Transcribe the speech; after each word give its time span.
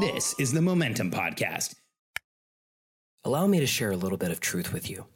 This 0.00 0.34
is 0.38 0.52
the 0.52 0.62
Momentum 0.62 1.10
Podcast. 1.10 1.74
Allow 3.22 3.46
me 3.46 3.60
to 3.60 3.66
share 3.66 3.90
a 3.90 3.96
little 3.96 4.16
bit 4.16 4.30
of 4.30 4.40
truth 4.40 4.72
with 4.72 4.88
you. 4.88 5.06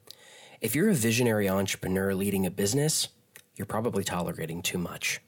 If 0.60 0.74
you're 0.74 0.90
a 0.90 0.94
visionary 0.94 1.48
entrepreneur 1.48 2.14
leading 2.14 2.44
a 2.44 2.50
business, 2.50 3.08
you're 3.56 3.66
probably 3.66 4.04
tolerating 4.04 4.60
too 4.60 4.76
much. 4.76 5.20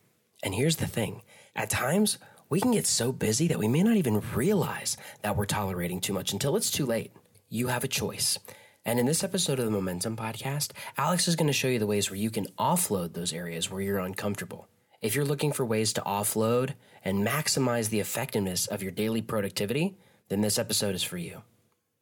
And 0.43 0.55
here's 0.55 0.77
the 0.77 0.87
thing 0.87 1.23
at 1.57 1.71
times, 1.71 2.19
we 2.51 2.61
can 2.61 2.73
get 2.73 2.87
so 2.87 3.13
busy 3.13 3.49
that 3.49 3.59
we 3.59 3.67
may 3.67 3.83
not 3.83 3.97
even 3.97 4.23
realize 4.35 4.99
that 5.23 5.39
we're 5.39 5.47
tolerating 5.47 6.01
too 6.01 6.13
much 6.13 6.35
until 6.35 6.55
it's 6.55 6.71
too 6.71 6.85
late. 6.85 7.13
You 7.49 7.69
have 7.69 7.85
a 7.85 7.89
choice. 7.89 8.39
And 8.85 8.99
in 8.99 9.07
this 9.07 9.25
episode 9.25 9.59
of 9.59 9.65
the 9.65 9.71
Momentum 9.71 10.17
Podcast, 10.17 10.73
Alex 10.99 11.29
is 11.29 11.37
going 11.37 11.47
to 11.47 11.55
show 11.55 11.69
you 11.69 11.79
the 11.79 11.87
ways 11.87 12.11
where 12.11 12.19
you 12.19 12.31
can 12.31 12.47
offload 12.59 13.15
those 13.15 13.33
areas 13.33 13.71
where 13.71 13.81
you're 13.81 13.99
uncomfortable. 13.99 14.69
If 15.01 15.15
you're 15.15 15.25
looking 15.25 15.53
for 15.53 15.65
ways 15.65 15.93
to 15.95 16.03
offload 16.03 16.75
and 17.05 17.27
maximize 17.27 17.89
the 17.89 18.01
effectiveness 18.01 18.67
of 18.67 18.83
your 18.83 18.93
daily 18.93 19.23
productivity, 19.23 19.97
then 20.29 20.41
this 20.41 20.59
episode 20.59 20.95
is 20.95 21.03
for 21.03 21.19
you. 21.19 21.43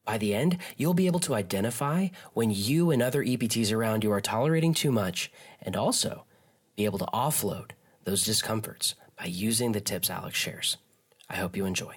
By 0.05 0.19
the 0.19 0.35
end, 0.35 0.59
you'll 0.77 0.95
be 0.95 1.07
able 1.07 1.21
to 1.21 1.35
identify 1.35 2.09
when 2.33 2.51
you 2.51 2.91
and 2.91 3.03
other 3.03 3.25
EPTs 3.25 3.73
around 3.73 4.03
you 4.03 4.13
are 4.13 4.21
tolerating 4.21 4.75
too 4.75 4.91
much 4.91 5.31
and 5.63 5.77
also 5.77 6.25
be 6.77 6.85
able 6.85 6.99
to 6.99 7.07
offload 7.07 7.73
those 8.05 8.25
discomforts 8.25 8.95
by 9.19 9.27
using 9.27 9.73
the 9.73 9.81
tips 9.81 10.11
Alex 10.11 10.37
shares. 10.37 10.79
I 11.29 11.37
hope 11.37 11.57
you 11.57 11.65
enjoy. 11.67 11.97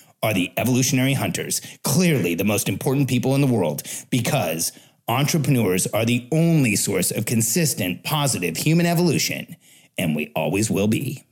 are 0.23 0.33
the 0.33 0.51
evolutionary 0.57 1.13
hunters, 1.13 1.61
clearly 1.83 2.35
the 2.35 2.43
most 2.43 2.69
important 2.69 3.09
people 3.09 3.35
in 3.35 3.41
the 3.41 3.47
world, 3.47 3.83
because 4.09 4.71
entrepreneurs 5.07 5.87
are 5.87 6.05
the 6.05 6.27
only 6.31 6.75
source 6.75 7.11
of 7.11 7.25
consistent, 7.25 8.03
positive 8.03 8.57
human 8.57 8.85
evolution, 8.85 9.55
and 9.97 10.15
we 10.15 10.31
always 10.35 10.69
will 10.69 10.87
be. 10.87 11.23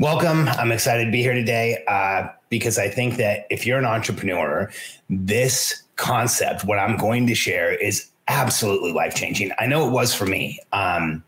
Welcome. 0.00 0.48
I'm 0.48 0.70
excited 0.70 1.06
to 1.06 1.10
be 1.10 1.22
here 1.22 1.34
today 1.34 1.82
uh, 1.88 2.28
because 2.50 2.78
I 2.78 2.88
think 2.88 3.16
that 3.16 3.46
if 3.50 3.66
you're 3.66 3.78
an 3.78 3.84
entrepreneur, 3.84 4.70
this 5.10 5.82
concept, 5.96 6.64
what 6.64 6.78
I'm 6.78 6.96
going 6.96 7.26
to 7.26 7.34
share, 7.34 7.74
is 7.74 8.08
absolutely 8.28 8.92
life 8.92 9.14
changing. 9.14 9.50
I 9.58 9.66
know 9.66 9.88
it 9.88 9.90
was 9.90 10.14
for 10.14 10.24
me. 10.24 10.60
Um, 10.72 11.24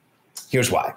here's 0.48 0.70
why. 0.70 0.94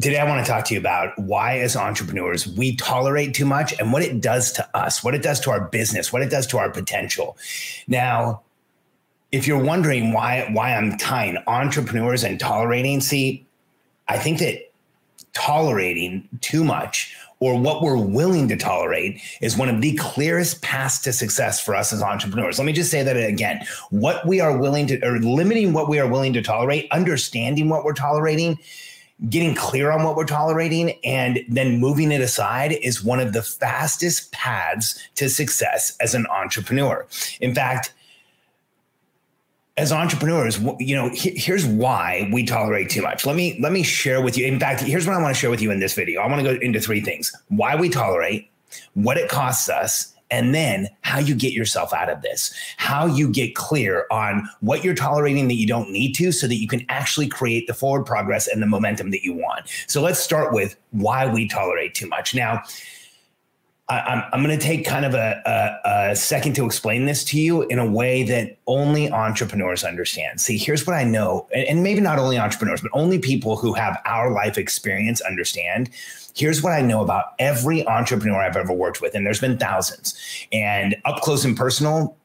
Today, 0.00 0.18
I 0.18 0.28
want 0.28 0.46
to 0.46 0.48
talk 0.48 0.64
to 0.66 0.74
you 0.74 0.80
about 0.80 1.18
why, 1.18 1.58
as 1.58 1.74
entrepreneurs, 1.74 2.46
we 2.46 2.76
tolerate 2.76 3.34
too 3.34 3.44
much 3.44 3.74
and 3.80 3.92
what 3.92 4.02
it 4.02 4.20
does 4.20 4.52
to 4.52 4.76
us, 4.76 5.02
what 5.02 5.12
it 5.12 5.22
does 5.22 5.40
to 5.40 5.50
our 5.50 5.60
business, 5.60 6.12
what 6.12 6.22
it 6.22 6.30
does 6.30 6.46
to 6.48 6.58
our 6.58 6.70
potential. 6.70 7.36
Now, 7.88 8.42
if 9.32 9.48
you're 9.48 9.62
wondering 9.62 10.12
why 10.12 10.48
why 10.52 10.74
I'm 10.74 10.96
tying 10.98 11.36
entrepreneurs 11.48 12.22
and 12.22 12.38
tolerating, 12.38 13.00
see, 13.00 13.44
I 14.06 14.18
think 14.18 14.38
that 14.38 14.70
tolerating 15.32 16.28
too 16.42 16.62
much 16.62 17.16
or 17.40 17.58
what 17.58 17.82
we're 17.82 17.96
willing 17.96 18.46
to 18.48 18.56
tolerate 18.56 19.20
is 19.40 19.56
one 19.56 19.68
of 19.68 19.80
the 19.80 19.94
clearest 19.96 20.62
paths 20.62 21.00
to 21.00 21.12
success 21.12 21.60
for 21.60 21.74
us 21.74 21.92
as 21.92 22.02
entrepreneurs. 22.02 22.58
Let 22.58 22.66
me 22.66 22.72
just 22.72 22.90
say 22.90 23.02
that 23.02 23.16
again. 23.16 23.64
What 23.90 24.24
we 24.26 24.40
are 24.40 24.56
willing 24.56 24.86
to, 24.88 25.04
or 25.04 25.18
limiting 25.18 25.72
what 25.72 25.88
we 25.88 25.98
are 25.98 26.08
willing 26.08 26.32
to 26.34 26.42
tolerate, 26.42 26.86
understanding 26.92 27.68
what 27.68 27.84
we're 27.84 27.94
tolerating 27.94 28.58
getting 29.28 29.54
clear 29.54 29.90
on 29.90 30.04
what 30.04 30.16
we're 30.16 30.24
tolerating 30.24 30.98
and 31.04 31.40
then 31.48 31.80
moving 31.80 32.12
it 32.12 32.20
aside 32.20 32.72
is 32.72 33.02
one 33.02 33.18
of 33.18 33.32
the 33.32 33.42
fastest 33.42 34.30
paths 34.30 34.98
to 35.16 35.28
success 35.28 35.96
as 36.00 36.14
an 36.14 36.26
entrepreneur. 36.28 37.06
In 37.40 37.54
fact, 37.54 37.92
as 39.76 39.92
entrepreneurs, 39.92 40.60
you 40.78 40.94
know, 40.94 41.10
here's 41.14 41.64
why 41.64 42.28
we 42.32 42.44
tolerate 42.44 42.90
too 42.90 43.02
much. 43.02 43.24
Let 43.24 43.36
me 43.36 43.58
let 43.60 43.72
me 43.72 43.84
share 43.84 44.20
with 44.20 44.36
you. 44.36 44.44
In 44.46 44.58
fact, 44.58 44.80
here's 44.80 45.06
what 45.06 45.16
I 45.16 45.22
want 45.22 45.34
to 45.34 45.40
share 45.40 45.50
with 45.50 45.62
you 45.62 45.70
in 45.70 45.78
this 45.78 45.94
video. 45.94 46.20
I 46.20 46.26
want 46.26 46.44
to 46.44 46.54
go 46.54 46.60
into 46.60 46.80
three 46.80 47.00
things: 47.00 47.32
why 47.48 47.76
we 47.76 47.88
tolerate, 47.88 48.50
what 48.94 49.16
it 49.16 49.28
costs 49.28 49.68
us, 49.68 50.14
and 50.30 50.54
then 50.54 50.88
how 51.02 51.18
you 51.18 51.34
get 51.34 51.52
yourself 51.52 51.92
out 51.92 52.10
of 52.10 52.22
this, 52.22 52.52
how 52.76 53.06
you 53.06 53.28
get 53.30 53.54
clear 53.54 54.06
on 54.10 54.48
what 54.60 54.84
you're 54.84 54.94
tolerating 54.94 55.48
that 55.48 55.54
you 55.54 55.66
don't 55.66 55.90
need 55.90 56.12
to 56.14 56.32
so 56.32 56.46
that 56.46 56.56
you 56.56 56.68
can 56.68 56.84
actually 56.88 57.28
create 57.28 57.66
the 57.66 57.74
forward 57.74 58.04
progress 58.04 58.46
and 58.46 58.62
the 58.62 58.66
momentum 58.66 59.10
that 59.10 59.24
you 59.24 59.32
want. 59.32 59.68
So 59.86 60.02
let's 60.02 60.20
start 60.20 60.52
with 60.52 60.76
why 60.90 61.26
we 61.26 61.48
tolerate 61.48 61.94
too 61.94 62.08
much. 62.08 62.34
Now, 62.34 62.62
I'm, 63.90 64.22
I'm 64.32 64.42
going 64.44 64.56
to 64.56 64.62
take 64.62 64.84
kind 64.84 65.06
of 65.06 65.14
a, 65.14 65.40
a, 65.46 66.10
a, 66.10 66.16
second 66.16 66.54
to 66.56 66.66
explain 66.66 67.06
this 67.06 67.24
to 67.24 67.40
you 67.40 67.62
in 67.62 67.78
a 67.78 67.90
way 67.90 68.22
that 68.24 68.58
only 68.66 69.10
entrepreneurs 69.10 69.82
understand. 69.82 70.42
See, 70.42 70.58
here's 70.58 70.86
what 70.86 70.94
I 70.94 71.04
know, 71.04 71.48
and, 71.54 71.66
and 71.68 71.82
maybe 71.82 72.02
not 72.02 72.18
only 72.18 72.38
entrepreneurs, 72.38 72.82
but 72.82 72.90
only 72.92 73.18
people 73.18 73.56
who 73.56 73.72
have 73.72 73.98
our 74.04 74.30
life 74.30 74.58
experience 74.58 75.22
understand 75.22 75.88
here's 76.38 76.62
what 76.62 76.72
I 76.72 76.80
know 76.80 77.02
about 77.02 77.34
every 77.38 77.86
entrepreneur 77.86 78.40
I've 78.40 78.56
ever 78.56 78.72
worked 78.72 79.00
with, 79.00 79.14
and 79.14 79.26
there's 79.26 79.40
been 79.40 79.58
thousands, 79.58 80.14
and 80.52 80.96
up 81.04 81.20
close 81.22 81.44
and 81.44 81.56
personal, 81.56 82.16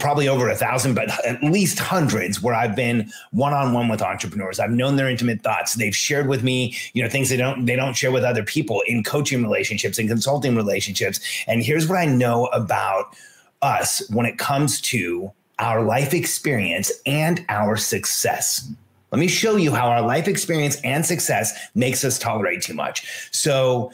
probably 0.00 0.28
over 0.28 0.48
a 0.48 0.56
thousand, 0.56 0.94
but 0.94 1.08
at 1.24 1.42
least 1.42 1.78
hundreds 1.78 2.42
where 2.42 2.54
I've 2.54 2.76
been 2.76 3.10
one 3.30 3.52
on 3.52 3.72
one 3.72 3.88
with 3.88 4.02
entrepreneurs. 4.02 4.60
I've 4.60 4.70
known 4.70 4.96
their 4.96 5.08
intimate 5.08 5.42
thoughts. 5.42 5.74
They've 5.74 5.94
shared 5.94 6.28
with 6.28 6.42
me, 6.42 6.76
you 6.92 7.02
know, 7.02 7.08
things 7.08 7.28
they 7.28 7.36
don't 7.36 7.66
they 7.66 7.76
don't 7.76 7.94
share 7.94 8.10
with 8.10 8.24
other 8.24 8.42
people 8.42 8.82
in 8.86 9.02
coaching 9.04 9.42
relationships 9.42 9.98
and 9.98 10.08
consulting 10.08 10.56
relationships. 10.56 11.20
And 11.46 11.62
here's 11.62 11.88
what 11.88 11.98
I 11.98 12.04
know 12.04 12.46
about 12.46 13.16
us 13.62 14.02
when 14.10 14.26
it 14.26 14.38
comes 14.38 14.80
to 14.80 15.32
our 15.58 15.82
life 15.84 16.12
experience 16.12 16.90
and 17.06 17.44
our 17.48 17.76
success. 17.76 18.68
Let 19.12 19.18
me 19.18 19.28
show 19.28 19.56
you 19.56 19.72
how 19.72 19.88
our 19.88 20.02
life 20.02 20.26
experience 20.26 20.80
and 20.82 21.04
success 21.04 21.52
makes 21.74 22.04
us 22.04 22.18
tolerate 22.18 22.62
too 22.62 22.74
much. 22.74 23.28
So, 23.30 23.92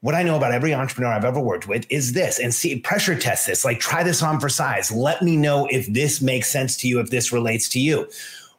what 0.00 0.14
I 0.14 0.22
know 0.22 0.36
about 0.36 0.52
every 0.52 0.72
entrepreneur 0.72 1.12
I've 1.12 1.24
ever 1.24 1.40
worked 1.40 1.66
with 1.66 1.84
is 1.90 2.12
this 2.12 2.38
and 2.38 2.54
see 2.54 2.78
pressure 2.78 3.18
test 3.18 3.46
this, 3.46 3.64
like 3.64 3.80
try 3.80 4.02
this 4.02 4.22
on 4.22 4.38
for 4.38 4.48
size. 4.48 4.92
Let 4.92 5.22
me 5.22 5.36
know 5.36 5.66
if 5.70 5.92
this 5.92 6.22
makes 6.22 6.50
sense 6.50 6.76
to 6.78 6.88
you, 6.88 7.00
if 7.00 7.10
this 7.10 7.32
relates 7.32 7.68
to 7.70 7.80
you. 7.80 8.08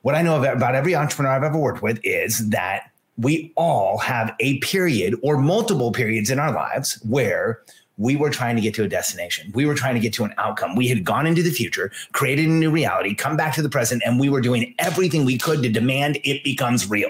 What 0.01 0.16
I 0.16 0.22
know 0.22 0.41
about 0.41 0.75
every 0.75 0.95
entrepreneur 0.95 1.31
I've 1.31 1.44
ever 1.44 1.57
worked 1.57 1.81
with 1.81 2.00
is 2.03 2.50
that 2.50 2.91
we 3.17 3.53
all 3.55 3.97
have 4.00 4.35
a 4.39 4.59
period 4.59 5.16
or 5.22 5.38
multiple 5.38 5.91
periods 5.91 6.29
in 6.29 6.39
our 6.39 6.53
lives 6.53 7.00
where 7.07 7.61
we 7.97 8.16
were 8.16 8.29
trying 8.29 8.56
to 8.56 8.61
get 8.61 8.73
to 8.75 8.83
a 8.83 8.88
destination. 8.88 9.51
We 9.53 9.66
were 9.66 9.75
trying 9.75 9.95
to 9.95 10.00
get 10.00 10.13
to 10.13 10.24
an 10.24 10.33
outcome. 10.38 10.75
We 10.75 10.88
had 10.88 11.03
gone 11.03 11.27
into 11.27 11.44
the 11.44 11.51
future, 11.51 11.92
created 12.13 12.47
a 12.47 12.51
new 12.51 12.71
reality, 12.71 13.13
come 13.13 13.35
back 13.35 13.53
to 13.56 13.62
the 13.62 13.69
present, 13.69 14.01
and 14.06 14.19
we 14.19 14.30
were 14.30 14.39
doing 14.39 14.74
everything 14.80 15.25
we 15.25 15.38
could 15.38 15.62
to 15.63 15.69
demand 15.69 16.18
it 16.24 16.42
becomes 16.45 16.89
real. 16.89 17.09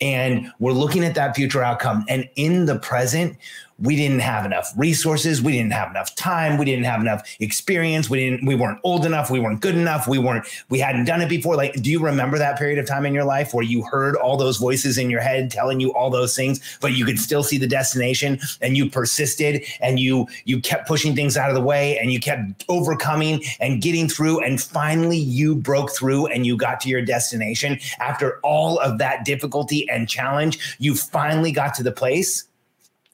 And 0.00 0.50
we're 0.58 0.72
looking 0.72 1.04
at 1.04 1.14
that 1.14 1.36
future 1.36 1.62
outcome. 1.62 2.04
And 2.08 2.28
in 2.36 2.66
the 2.66 2.78
present, 2.78 3.36
we 3.80 3.96
didn't 3.96 4.20
have 4.20 4.44
enough 4.44 4.72
resources. 4.76 5.40
We 5.40 5.52
didn't 5.52 5.72
have 5.72 5.90
enough 5.90 6.14
time. 6.14 6.58
We 6.58 6.64
didn't 6.64 6.84
have 6.84 7.00
enough 7.00 7.26
experience. 7.40 8.10
We 8.10 8.18
didn't 8.18 8.46
we 8.46 8.54
weren't 8.54 8.78
old 8.84 9.06
enough. 9.06 9.30
We 9.30 9.40
weren't 9.40 9.60
good 9.60 9.74
enough. 9.74 10.06
We 10.06 10.18
weren't 10.18 10.46
we 10.68 10.78
hadn't 10.78 11.06
done 11.06 11.22
it 11.22 11.28
before. 11.28 11.56
Like 11.56 11.74
do 11.80 11.90
you 11.90 12.00
remember 12.00 12.38
that 12.38 12.58
period 12.58 12.78
of 12.78 12.86
time 12.86 13.06
in 13.06 13.14
your 13.14 13.24
life 13.24 13.54
where 13.54 13.64
you 13.64 13.82
heard 13.82 14.16
all 14.16 14.36
those 14.36 14.58
voices 14.58 14.98
in 14.98 15.10
your 15.10 15.20
head 15.20 15.50
telling 15.50 15.80
you 15.80 15.92
all 15.94 16.10
those 16.10 16.36
things 16.36 16.60
but 16.80 16.92
you 16.92 17.04
could 17.04 17.18
still 17.18 17.42
see 17.42 17.58
the 17.58 17.66
destination 17.66 18.38
and 18.60 18.76
you 18.76 18.88
persisted 18.88 19.64
and 19.80 19.98
you 19.98 20.26
you 20.44 20.60
kept 20.60 20.86
pushing 20.86 21.14
things 21.14 21.36
out 21.36 21.48
of 21.48 21.54
the 21.54 21.62
way 21.62 21.98
and 21.98 22.12
you 22.12 22.20
kept 22.20 22.64
overcoming 22.68 23.42
and 23.60 23.80
getting 23.80 24.08
through 24.08 24.40
and 24.44 24.60
finally 24.60 25.18
you 25.18 25.54
broke 25.54 25.90
through 25.90 26.26
and 26.26 26.46
you 26.46 26.56
got 26.56 26.80
to 26.80 26.88
your 26.88 27.02
destination? 27.02 27.78
After 27.98 28.40
all 28.42 28.78
of 28.80 28.98
that 28.98 29.24
difficulty 29.24 29.88
and 29.88 30.08
challenge 30.08 30.76
you 30.78 30.94
finally 30.94 31.52
got 31.52 31.74
to 31.74 31.82
the 31.82 31.92
place 31.92 32.44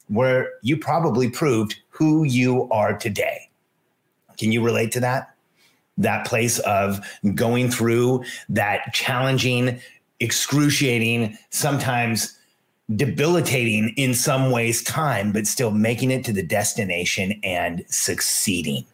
where 0.08 0.52
you 0.62 0.76
probably 0.76 1.30
proved 1.30 1.76
who 1.88 2.24
you 2.24 2.68
are 2.70 2.96
today. 2.96 3.50
Can 4.38 4.52
you 4.52 4.62
relate 4.62 4.92
to 4.92 5.00
that? 5.00 5.34
That 5.98 6.26
place 6.26 6.58
of 6.60 7.00
going 7.34 7.70
through 7.70 8.24
that 8.50 8.92
challenging, 8.92 9.80
excruciating, 10.20 11.38
sometimes 11.50 12.36
debilitating 12.94 13.92
in 13.96 14.14
some 14.14 14.50
ways 14.50 14.82
time, 14.82 15.32
but 15.32 15.46
still 15.46 15.70
making 15.70 16.10
it 16.10 16.24
to 16.24 16.32
the 16.32 16.42
destination 16.42 17.40
and 17.42 17.84
succeeding. 17.88 18.84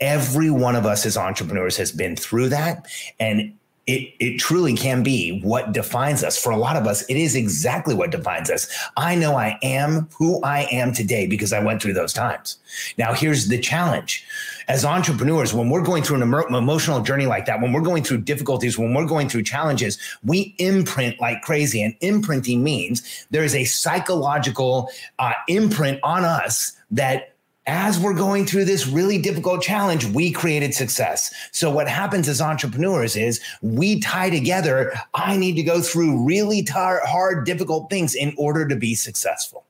Every 0.00 0.50
one 0.50 0.74
of 0.74 0.86
us 0.86 1.04
as 1.06 1.16
entrepreneurs 1.16 1.76
has 1.76 1.92
been 1.92 2.16
through 2.16 2.48
that. 2.48 2.86
And 3.20 3.57
it, 3.88 4.14
it 4.20 4.38
truly 4.38 4.74
can 4.74 5.02
be 5.02 5.40
what 5.40 5.72
defines 5.72 6.22
us. 6.22 6.36
For 6.36 6.50
a 6.50 6.58
lot 6.58 6.76
of 6.76 6.86
us, 6.86 7.02
it 7.08 7.16
is 7.16 7.34
exactly 7.34 7.94
what 7.94 8.10
defines 8.10 8.50
us. 8.50 8.68
I 8.98 9.14
know 9.14 9.34
I 9.34 9.58
am 9.62 10.08
who 10.14 10.42
I 10.42 10.68
am 10.70 10.92
today 10.92 11.26
because 11.26 11.54
I 11.54 11.64
went 11.64 11.80
through 11.80 11.94
those 11.94 12.12
times. 12.12 12.58
Now, 12.98 13.14
here's 13.14 13.48
the 13.48 13.58
challenge. 13.58 14.26
As 14.68 14.84
entrepreneurs, 14.84 15.54
when 15.54 15.70
we're 15.70 15.82
going 15.82 16.02
through 16.02 16.22
an 16.22 16.54
emotional 16.54 17.00
journey 17.00 17.24
like 17.24 17.46
that, 17.46 17.62
when 17.62 17.72
we're 17.72 17.80
going 17.80 18.04
through 18.04 18.18
difficulties, 18.18 18.78
when 18.78 18.92
we're 18.92 19.06
going 19.06 19.30
through 19.30 19.44
challenges, 19.44 19.98
we 20.22 20.54
imprint 20.58 21.18
like 21.18 21.40
crazy. 21.40 21.82
And 21.82 21.96
imprinting 22.02 22.62
means 22.62 23.26
there 23.30 23.42
is 23.42 23.54
a 23.54 23.64
psychological 23.64 24.90
uh, 25.18 25.32
imprint 25.48 25.98
on 26.02 26.26
us 26.26 26.76
that 26.90 27.37
as 27.68 28.00
we're 28.00 28.14
going 28.14 28.46
through 28.46 28.64
this 28.64 28.86
really 28.86 29.18
difficult 29.18 29.62
challenge, 29.62 30.06
we 30.06 30.32
created 30.32 30.74
success. 30.74 31.32
So, 31.52 31.70
what 31.70 31.86
happens 31.86 32.26
as 32.26 32.40
entrepreneurs 32.40 33.14
is 33.14 33.40
we 33.60 34.00
tie 34.00 34.30
together, 34.30 34.92
I 35.14 35.36
need 35.36 35.54
to 35.56 35.62
go 35.62 35.82
through 35.82 36.24
really 36.24 36.62
tar- 36.62 37.02
hard, 37.04 37.44
difficult 37.44 37.90
things 37.90 38.14
in 38.14 38.34
order 38.38 38.66
to 38.66 38.74
be 38.74 38.94
successful. 38.94 39.66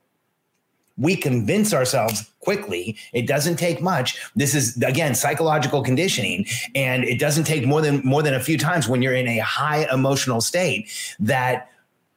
We 0.97 1.17
convince 1.17 1.73
ourselves 1.73 2.29
quickly. 2.39 2.97
It 3.13 3.27
doesn't 3.27 3.57
take 3.57 3.81
much. 3.81 4.19
This 4.33 4.55
is 4.55 4.81
again 4.81 5.13
psychological 5.13 5.83
conditioning, 5.83 6.45
and 6.75 7.03
it 7.03 7.19
doesn't 7.19 7.43
take 7.43 7.67
more 7.67 7.81
than 7.81 8.01
more 8.05 8.23
than 8.23 8.33
a 8.33 8.39
few 8.39 8.57
times 8.57 8.87
when 8.87 9.01
you're 9.01 9.13
in 9.13 9.27
a 9.27 9.39
high 9.39 9.85
emotional 9.91 10.39
state 10.39 10.89
that 11.19 11.69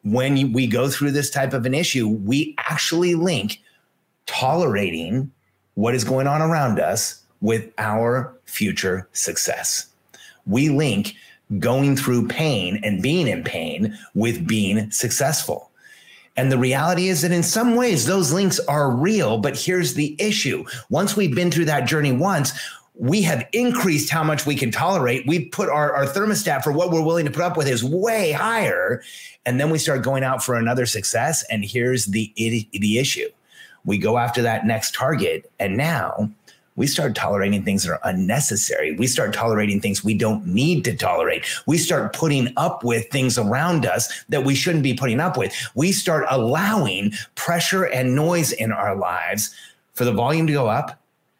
when 0.04 0.36
you, 0.36 0.52
we 0.52 0.68
go 0.68 0.88
through 0.88 1.10
this 1.10 1.30
type 1.30 1.52
of 1.52 1.66
an 1.66 1.74
issue, 1.74 2.08
we 2.08 2.54
actually 2.58 3.16
link 3.16 3.60
tolerating 4.26 5.32
what 5.74 5.94
is 5.94 6.04
going 6.04 6.26
on 6.26 6.42
around 6.42 6.78
us 6.78 7.22
with 7.40 7.72
our 7.78 8.34
future 8.44 9.08
success. 9.12 9.86
We 10.46 10.68
link 10.68 11.14
going 11.58 11.96
through 11.96 12.28
pain 12.28 12.80
and 12.82 13.02
being 13.02 13.28
in 13.28 13.44
pain 13.44 13.96
with 14.14 14.46
being 14.46 14.90
successful. 14.90 15.70
And 16.36 16.50
the 16.50 16.58
reality 16.58 17.08
is 17.08 17.22
that 17.22 17.32
in 17.32 17.42
some 17.42 17.74
ways, 17.76 18.06
those 18.06 18.32
links 18.32 18.58
are 18.60 18.90
real. 18.90 19.38
But 19.38 19.58
here's 19.58 19.94
the 19.94 20.16
issue 20.18 20.64
once 20.88 21.16
we've 21.16 21.34
been 21.34 21.50
through 21.50 21.66
that 21.66 21.86
journey 21.86 22.12
once, 22.12 22.52
we 22.94 23.22
have 23.22 23.46
increased 23.52 24.10
how 24.10 24.22
much 24.22 24.46
we 24.46 24.54
can 24.54 24.70
tolerate. 24.70 25.26
We 25.26 25.46
put 25.46 25.68
our, 25.68 25.94
our 25.94 26.06
thermostat 26.06 26.62
for 26.62 26.72
what 26.72 26.90
we're 26.90 27.02
willing 27.02 27.24
to 27.26 27.30
put 27.30 27.42
up 27.42 27.56
with 27.56 27.68
is 27.68 27.82
way 27.82 28.32
higher. 28.32 29.02
And 29.44 29.58
then 29.58 29.70
we 29.70 29.78
start 29.78 30.02
going 30.02 30.24
out 30.24 30.42
for 30.42 30.54
another 30.54 30.86
success. 30.86 31.44
And 31.50 31.64
here's 31.64 32.06
the, 32.06 32.32
the 32.36 32.98
issue 32.98 33.28
we 33.84 33.98
go 33.98 34.18
after 34.18 34.42
that 34.42 34.66
next 34.66 34.94
target. 34.94 35.50
And 35.58 35.76
now 35.76 36.30
we 36.76 36.86
start 36.86 37.14
tolerating 37.14 37.64
things 37.64 37.84
that 37.84 37.92
are 37.92 38.00
unnecessary. 38.04 38.94
We 38.96 39.06
start 39.06 39.34
tolerating 39.34 39.80
things 39.80 40.02
we 40.02 40.14
don't 40.14 40.46
need 40.46 40.84
to 40.84 40.96
tolerate. 40.96 41.44
We 41.66 41.76
start 41.76 42.14
putting 42.14 42.52
up 42.56 42.82
with 42.82 43.08
things 43.10 43.36
around 43.36 43.84
us 43.84 44.24
that 44.30 44.44
we 44.44 44.54
shouldn't 44.54 44.82
be 44.82 44.94
putting 44.94 45.20
up 45.20 45.36
with. 45.36 45.54
We 45.74 45.92
start 45.92 46.24
allowing 46.30 47.12
pressure 47.34 47.84
and 47.84 48.14
noise 48.14 48.52
in 48.52 48.72
our 48.72 48.96
lives 48.96 49.54
for 49.94 50.04
the 50.04 50.12
volume 50.12 50.46
to 50.46 50.52
go 50.52 50.68
up 50.68 50.98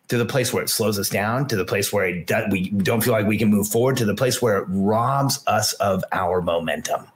to 0.09 0.19
the 0.19 0.27
place 0.27 0.53
where 0.53 0.62
it 0.62 0.69
slows 0.69 0.99
us 0.99 1.09
down, 1.09 1.49
to 1.49 1.56
the 1.56 1.65
place 1.65 1.91
where 1.91 2.05
it 2.05 2.27
do, 2.27 2.44
we 2.50 2.69
don't 2.69 3.03
feel 3.03 3.15
like 3.15 3.27
we 3.27 3.39
can 3.39 3.49
move 3.49 3.67
forward, 3.67 3.97
to 3.97 4.05
the 4.05 4.15
place 4.15 4.43
where 4.43 4.59
it 4.59 4.67
robs 4.69 5.43
us 5.47 5.73
of 5.75 6.05
our 6.12 6.43
momentum 6.43 7.06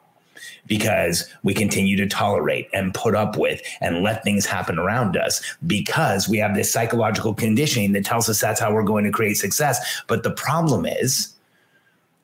because 0.67 1.29
we 1.43 1.55
continue 1.55 1.97
to 1.97 2.06
tolerate 2.06 2.69
and 2.73 2.94
put 2.94 3.15
up 3.15 3.37
with 3.37 3.61
and 3.81 4.03
let 4.03 4.25
things 4.25 4.47
happen 4.47 4.79
around 4.79 5.17
us 5.17 5.43
because 5.67 6.29
we 6.29 6.38
have 6.38 6.55
this 6.55 6.73
psychological 6.73 7.35
conditioning 7.35 7.93
that 7.93 8.05
tells 8.05 8.29
us 8.29 8.41
that's 8.41 8.61
how 8.61 8.73
we're 8.73 8.83
going 8.83 9.05
to 9.05 9.11
create 9.11 9.35
success. 9.35 10.03
But 10.06 10.23
the 10.23 10.31
problem 10.31 10.87
is, 10.87 11.33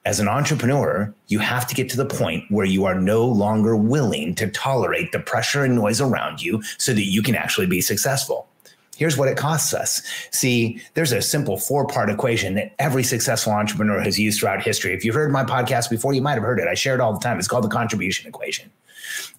as 0.04 0.18
an 0.18 0.26
entrepreneur, 0.26 1.14
you 1.28 1.38
have 1.38 1.66
to 1.68 1.74
get 1.74 1.88
to 1.90 1.96
the 1.96 2.06
point 2.06 2.44
where 2.50 2.66
you 2.66 2.84
are 2.84 2.98
no 2.98 3.24
longer 3.24 3.76
willing 3.76 4.34
to 4.34 4.50
tolerate 4.50 5.12
the 5.12 5.20
pressure 5.20 5.64
and 5.64 5.76
noise 5.76 6.00
around 6.00 6.42
you 6.42 6.60
so 6.76 6.92
that 6.92 7.06
you 7.06 7.22
can 7.22 7.36
actually 7.36 7.66
be 7.66 7.80
successful. 7.80 8.48
Here's 8.96 9.16
what 9.16 9.28
it 9.28 9.36
costs 9.36 9.72
us. 9.72 10.02
See, 10.30 10.80
there's 10.94 11.12
a 11.12 11.22
simple 11.22 11.56
four 11.56 11.86
part 11.86 12.10
equation 12.10 12.54
that 12.54 12.74
every 12.78 13.02
successful 13.02 13.52
entrepreneur 13.52 14.00
has 14.00 14.18
used 14.18 14.40
throughout 14.40 14.62
history. 14.62 14.92
If 14.92 15.04
you've 15.04 15.14
heard 15.14 15.32
my 15.32 15.44
podcast 15.44 15.88
before, 15.88 16.12
you 16.12 16.20
might 16.20 16.34
have 16.34 16.42
heard 16.42 16.60
it. 16.60 16.68
I 16.68 16.74
share 16.74 16.94
it 16.94 17.00
all 17.00 17.12
the 17.14 17.20
time. 17.20 17.38
It's 17.38 17.48
called 17.48 17.64
the 17.64 17.68
contribution 17.68 18.28
equation. 18.28 18.70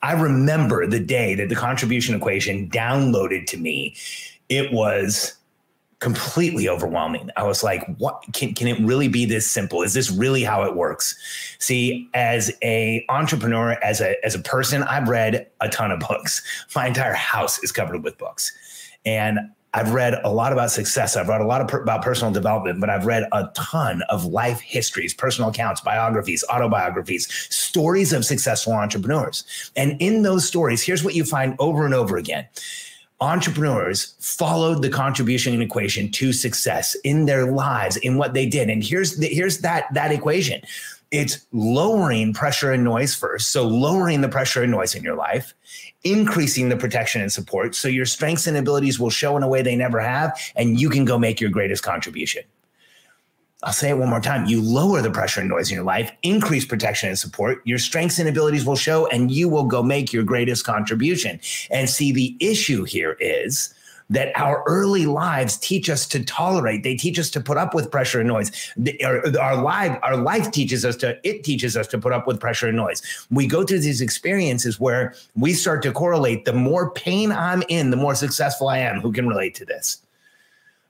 I 0.01 0.13
remember 0.13 0.88
the 0.88 1.00
day 1.00 1.35
that 1.35 1.50
the 1.50 1.55
contribution 1.55 2.15
equation 2.15 2.69
downloaded 2.69 3.45
to 3.47 3.57
me. 3.57 3.95
It 4.50 4.73
was 4.73 5.35
completely 6.00 6.67
overwhelming. 6.67 7.29
I 7.38 7.44
was 7.44 7.63
like, 7.63 7.85
what 7.97 8.21
can, 8.33 8.53
can 8.53 8.67
it 8.67 8.77
really 8.81 9.07
be 9.07 9.25
this 9.25 9.50
simple? 9.50 9.83
Is 9.83 9.94
this 9.94 10.11
really 10.11 10.44
how 10.44 10.63
it 10.63 10.75
works? 10.75 11.15
See, 11.59 12.09
as 12.13 12.51
a 12.61 13.05
entrepreneur, 13.07 13.77
as 13.81 14.01
a 14.01 14.15
as 14.25 14.35
a 14.35 14.39
person, 14.39 14.83
I've 14.83 15.07
read 15.07 15.47
a 15.61 15.69
ton 15.69 15.91
of 15.91 16.01
books. 16.01 16.44
My 16.75 16.88
entire 16.88 17.13
house 17.13 17.57
is 17.63 17.71
covered 17.71 18.03
with 18.03 18.17
books. 18.17 18.51
And 19.05 19.39
I've 19.75 19.91
read 19.91 20.19
a 20.23 20.31
lot 20.31 20.53
about 20.53 20.69
success. 20.69 21.17
I've 21.17 21.27
read 21.27 21.41
a 21.41 21.45
lot 21.45 21.61
of 21.61 21.67
per- 21.67 21.81
about 21.81 22.03
personal 22.03 22.31
development, 22.31 22.79
but 22.79 22.91
I've 22.91 23.07
read 23.07 23.27
a 23.31 23.50
ton 23.55 24.03
of 24.09 24.25
life 24.25 24.61
histories, 24.61 25.13
personal 25.13 25.50
accounts, 25.50 25.81
biographies, 25.81 26.44
autobiographies, 26.50 27.27
stories 27.50 28.13
of 28.13 28.23
successful 28.23 28.73
entrepreneurs. 28.73 29.71
And 29.75 30.00
in 30.00 30.21
those 30.21 30.47
stories, 30.47 30.83
here's 30.83 31.03
what 31.03 31.15
you 31.15 31.25
find 31.25 31.55
over 31.57 31.85
and 31.85 31.94
over 31.94 32.17
again. 32.17 32.47
Entrepreneurs 33.19 34.15
followed 34.19 34.81
the 34.81 34.89
contribution 34.89 35.59
equation 35.59 36.11
to 36.11 36.33
success 36.33 36.95
in 37.03 37.25
their 37.25 37.51
lives, 37.51 37.97
in 37.97 38.17
what 38.17 38.33
they 38.33 38.45
did. 38.45 38.69
And 38.69 38.83
here's 38.83 39.17
the, 39.17 39.27
here's 39.27 39.59
that 39.59 39.85
that 39.94 40.11
equation 40.11 40.61
it's 41.09 41.45
lowering 41.51 42.33
pressure 42.33 42.71
and 42.71 42.83
noise 42.83 43.13
first. 43.13 43.51
So, 43.51 43.67
lowering 43.67 44.21
the 44.21 44.29
pressure 44.29 44.63
and 44.63 44.71
noise 44.71 44.95
in 44.95 45.03
your 45.03 45.15
life, 45.15 45.53
increasing 46.03 46.69
the 46.69 46.77
protection 46.77 47.21
and 47.21 47.31
support. 47.31 47.75
So, 47.75 47.88
your 47.88 48.05
strengths 48.05 48.47
and 48.47 48.57
abilities 48.57 49.00
will 49.00 49.09
show 49.09 49.38
in 49.38 49.44
a 49.44 49.47
way 49.47 49.61
they 49.61 49.75
never 49.75 50.00
have, 50.00 50.38
and 50.55 50.79
you 50.79 50.89
can 50.89 51.05
go 51.05 51.17
make 51.17 51.39
your 51.39 51.50
greatest 51.50 51.83
contribution. 51.83 52.44
I'll 53.63 53.72
say 53.72 53.89
it 53.89 53.98
one 53.98 54.10
more 54.10 54.19
time. 54.19 54.45
You 54.45 54.62
lower 54.62 55.01
the 55.01 55.10
pressure 55.10 55.39
and 55.39 55.50
noise 55.50 55.72
in 55.72 55.75
your 55.75 55.86
life, 55.86 56.12
increase 56.22 56.65
protection 56.65 57.07
and 57.07 57.17
support. 57.17 57.62
Your 57.63 57.77
strengths 57.77 58.19
and 58.19 58.27
abilities 58.27 58.65
will 58.65 58.75
show, 58.75 59.07
and 59.07 59.31
you 59.31 59.48
will 59.48 59.63
go 59.63 59.81
make 59.81 60.12
your 60.12 60.24
greatest 60.24 60.65
contribution. 60.65 61.39
And 61.72 61.89
see, 61.89 62.12
the 62.12 62.36
issue 62.41 62.83
here 62.83 63.15
is 63.22 63.74
that 64.10 64.31
our 64.36 64.63
early 64.67 65.05
lives 65.05 65.57
teach 65.57 65.89
us 65.89 66.07
to 66.07 66.24
tolerate. 66.24 66.83
They 66.83 66.95
teach 66.95 67.17
us 67.19 67.29
to 67.31 67.41
put 67.41 67.57
up 67.57 67.74
with 67.74 67.91
pressure 67.91 68.19
and 68.19 68.27
noise. 68.27 68.51
Our, 69.03 69.38
our 69.39 69.62
life, 69.62 69.98
our 70.03 70.17
life 70.17 70.51
teaches 70.51 70.86
us 70.86 70.95
to, 70.98 71.19
it 71.27 71.43
teaches 71.43 71.75
us 71.77 71.88
to 71.88 71.98
put 71.98 72.12
up 72.12 72.27
with 72.27 72.39
pressure 72.39 72.67
and 72.67 72.77
noise. 72.77 73.01
We 73.31 73.48
go 73.48 73.63
through 73.63 73.79
these 73.79 74.01
experiences 74.01 74.79
where 74.79 75.15
we 75.36 75.53
start 75.53 75.81
to 75.83 75.91
correlate. 75.91 76.45
The 76.45 76.53
more 76.53 76.91
pain 76.91 77.31
I'm 77.31 77.63
in, 77.69 77.89
the 77.89 77.98
more 77.98 78.15
successful 78.15 78.67
I 78.67 78.79
am. 78.79 79.00
Who 79.01 79.12
can 79.12 79.27
relate 79.27 79.55
to 79.55 79.65
this? 79.65 80.01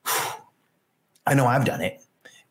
I 1.25 1.33
know 1.33 1.45
I've 1.45 1.65
done 1.65 1.81
it 1.81 2.03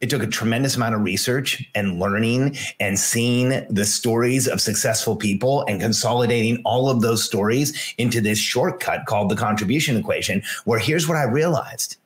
it 0.03 0.11
took 0.11 0.23
a 0.23 0.27
tremendous 0.27 0.77
amount 0.77 0.97
of 0.97 1.03
research 1.03 1.65
and 1.77 1.99
learning 1.99 2.57
and 2.81 2.99
seeing 2.99 3.65
the 3.71 3.85
stories 3.85 4.49
of 4.49 4.61
successful 4.61 5.17
people 5.17 5.65
and 5.67 5.81
consolidating 5.81 6.61
all 6.65 6.91
of 6.91 7.01
those 7.01 7.25
stories 7.25 7.95
into 7.99 8.21
this 8.21 8.39
shortcut 8.39 9.07
called 9.07 9.31
the 9.31 9.37
contribution 9.37 9.97
equation 9.97 10.43
where 10.65 10.79
here's 10.79 11.09
what 11.09 11.17
i 11.17 11.23
realized. 11.23 11.97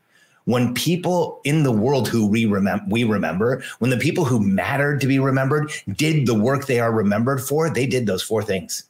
When 0.44 0.74
people 0.74 1.40
in 1.42 1.64
the 1.64 1.72
world 1.72 2.06
who 2.06 2.24
we 2.24 2.44
remember 2.44 2.84
we 2.88 3.02
remember 3.02 3.64
when 3.80 3.90
the 3.90 3.96
people 3.96 4.24
who 4.24 4.38
mattered 4.38 5.00
to 5.00 5.08
be 5.08 5.18
remembered 5.18 5.72
did 5.96 6.26
the 6.26 6.34
work 6.34 6.66
they 6.66 6.78
are 6.78 6.92
remembered 6.92 7.40
for 7.40 7.68
they 7.68 7.86
did 7.86 8.06
those 8.06 8.22
four 8.22 8.44
things 8.44 8.84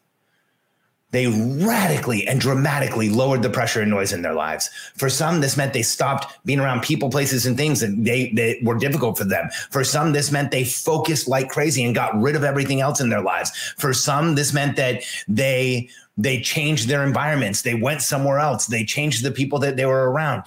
they 1.16 1.28
radically 1.28 2.26
and 2.26 2.38
dramatically 2.38 3.08
lowered 3.08 3.40
the 3.40 3.48
pressure 3.48 3.80
and 3.80 3.90
noise 3.90 4.12
in 4.12 4.20
their 4.20 4.34
lives. 4.34 4.68
For 4.96 5.08
some, 5.08 5.40
this 5.40 5.56
meant 5.56 5.72
they 5.72 5.82
stopped 5.82 6.44
being 6.44 6.60
around 6.60 6.82
people, 6.82 7.08
places, 7.08 7.46
and 7.46 7.56
things 7.56 7.80
that 7.80 8.04
they, 8.04 8.60
were 8.62 8.74
difficult 8.74 9.16
for 9.16 9.24
them. 9.24 9.48
For 9.70 9.82
some, 9.82 10.12
this 10.12 10.30
meant 10.30 10.50
they 10.50 10.64
focused 10.64 11.26
like 11.26 11.48
crazy 11.48 11.82
and 11.84 11.94
got 11.94 12.20
rid 12.20 12.36
of 12.36 12.44
everything 12.44 12.82
else 12.82 13.00
in 13.00 13.08
their 13.08 13.22
lives. 13.22 13.50
For 13.78 13.94
some, 13.94 14.34
this 14.34 14.52
meant 14.52 14.76
that 14.76 15.04
they 15.26 15.88
they 16.18 16.40
changed 16.40 16.88
their 16.88 17.02
environments. 17.06 17.62
They 17.62 17.74
went 17.74 18.02
somewhere 18.02 18.38
else. 18.38 18.66
They 18.66 18.84
changed 18.84 19.22
the 19.22 19.30
people 19.30 19.58
that 19.60 19.76
they 19.76 19.86
were 19.86 20.10
around 20.10 20.44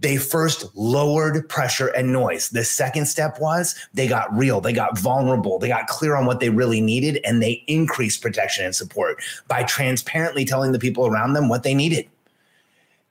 they 0.00 0.16
first 0.16 0.74
lowered 0.74 1.46
pressure 1.48 1.88
and 1.88 2.10
noise. 2.10 2.48
The 2.48 2.64
second 2.64 3.06
step 3.06 3.38
was 3.38 3.74
they 3.92 4.08
got 4.08 4.34
real, 4.34 4.60
they 4.60 4.72
got 4.72 4.98
vulnerable, 4.98 5.58
they 5.58 5.68
got 5.68 5.88
clear 5.88 6.16
on 6.16 6.24
what 6.24 6.40
they 6.40 6.48
really 6.48 6.80
needed, 6.80 7.20
and 7.24 7.42
they 7.42 7.62
increased 7.66 8.22
protection 8.22 8.64
and 8.64 8.74
support 8.74 9.22
by 9.46 9.62
transparently 9.64 10.44
telling 10.44 10.72
the 10.72 10.78
people 10.78 11.06
around 11.06 11.34
them 11.34 11.48
what 11.48 11.64
they 11.64 11.74
needed. 11.74 12.08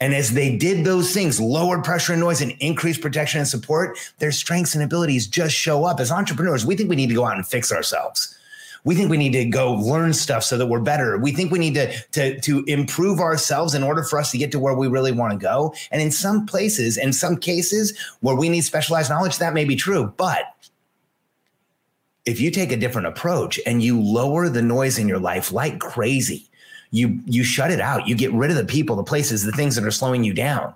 And 0.01 0.13
as 0.13 0.33
they 0.33 0.57
did 0.57 0.83
those 0.83 1.13
things, 1.13 1.39
lowered 1.39 1.83
pressure 1.83 2.13
and 2.13 2.19
noise 2.19 2.41
and 2.41 2.51
increased 2.59 3.01
protection 3.01 3.39
and 3.39 3.47
support, 3.47 3.97
their 4.17 4.31
strengths 4.31 4.73
and 4.73 4.83
abilities 4.83 5.27
just 5.27 5.55
show 5.55 5.85
up. 5.85 5.99
As 5.99 6.11
entrepreneurs, 6.11 6.65
we 6.65 6.75
think 6.75 6.89
we 6.89 6.95
need 6.95 7.07
to 7.07 7.15
go 7.15 7.25
out 7.25 7.35
and 7.35 7.47
fix 7.47 7.71
ourselves. 7.71 8.35
We 8.83 8.95
think 8.95 9.09
we 9.09 9.17
need 9.17 9.33
to 9.33 9.45
go 9.45 9.73
learn 9.73 10.13
stuff 10.13 10.43
so 10.43 10.57
that 10.57 10.67
we're 10.67 10.81
better. 10.81 11.17
We 11.17 11.31
think 11.31 11.51
we 11.51 11.59
need 11.59 11.75
to, 11.75 11.93
to, 12.11 12.39
to 12.41 12.63
improve 12.65 13.19
ourselves 13.19 13.73
in 13.73 13.83
order 13.83 14.03
for 14.03 14.19
us 14.19 14.31
to 14.31 14.37
get 14.37 14.51
to 14.51 14.59
where 14.59 14.73
we 14.73 14.87
really 14.87 15.11
want 15.11 15.31
to 15.31 15.39
go. 15.39 15.73
And 15.91 16.01
in 16.01 16.11
some 16.11 16.45
places, 16.45 16.97
in 16.97 17.13
some 17.13 17.37
cases 17.37 17.97
where 18.19 18.35
we 18.35 18.49
need 18.49 18.61
specialized 18.61 19.09
knowledge, 19.09 19.37
that 19.37 19.53
may 19.53 19.65
be 19.65 19.75
true. 19.75 20.13
But 20.17 20.53
if 22.25 22.39
you 22.39 22.51
take 22.51 22.71
a 22.71 22.77
different 22.77 23.07
approach 23.07 23.59
and 23.65 23.81
you 23.81 24.01
lower 24.01 24.49
the 24.49 24.61
noise 24.61 24.97
in 24.97 25.07
your 25.07 25.19
life 25.19 25.51
like 25.51 25.79
crazy, 25.79 26.49
you 26.93 27.19
you 27.25 27.43
shut 27.43 27.71
it 27.71 27.81
out. 27.81 28.07
You 28.07 28.15
get 28.15 28.31
rid 28.33 28.51
of 28.51 28.55
the 28.55 28.65
people 28.65 28.95
the 28.95 29.03
places 29.03 29.43
the 29.43 29.51
things 29.51 29.75
that 29.75 29.83
are 29.83 29.91
slowing 29.91 30.23
you 30.23 30.31
down. 30.31 30.73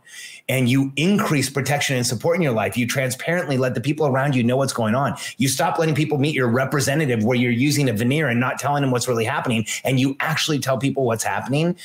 And 0.49 0.67
you 0.67 0.91
increase 0.95 1.49
protection 1.49 1.95
and 1.95 2.07
support 2.07 2.37
in 2.37 2.41
your 2.41 2.53
life. 2.53 2.75
You 2.75 2.87
transparently 2.87 3.57
let 3.57 3.75
the 3.75 3.81
people 3.81 4.07
around 4.07 4.35
you 4.35 4.43
know 4.43 4.57
what's 4.57 4.73
going 4.73 4.95
on. 4.95 5.15
You 5.37 5.47
stop 5.47 5.77
letting 5.77 5.93
people 5.93 6.17
meet 6.17 6.33
your 6.33 6.47
representative 6.47 7.23
where 7.23 7.37
you're 7.37 7.51
using 7.51 7.87
a 7.87 7.93
veneer 7.93 8.29
and 8.29 8.39
not 8.39 8.57
telling 8.57 8.81
them 8.81 8.89
what's 8.89 9.07
really 9.07 9.25
happening 9.25 9.67
and 9.83 9.99
you 9.99 10.15
actually 10.19 10.57
tell 10.57 10.77
people 10.77 11.05
what's 11.05 11.23
happening 11.23 11.77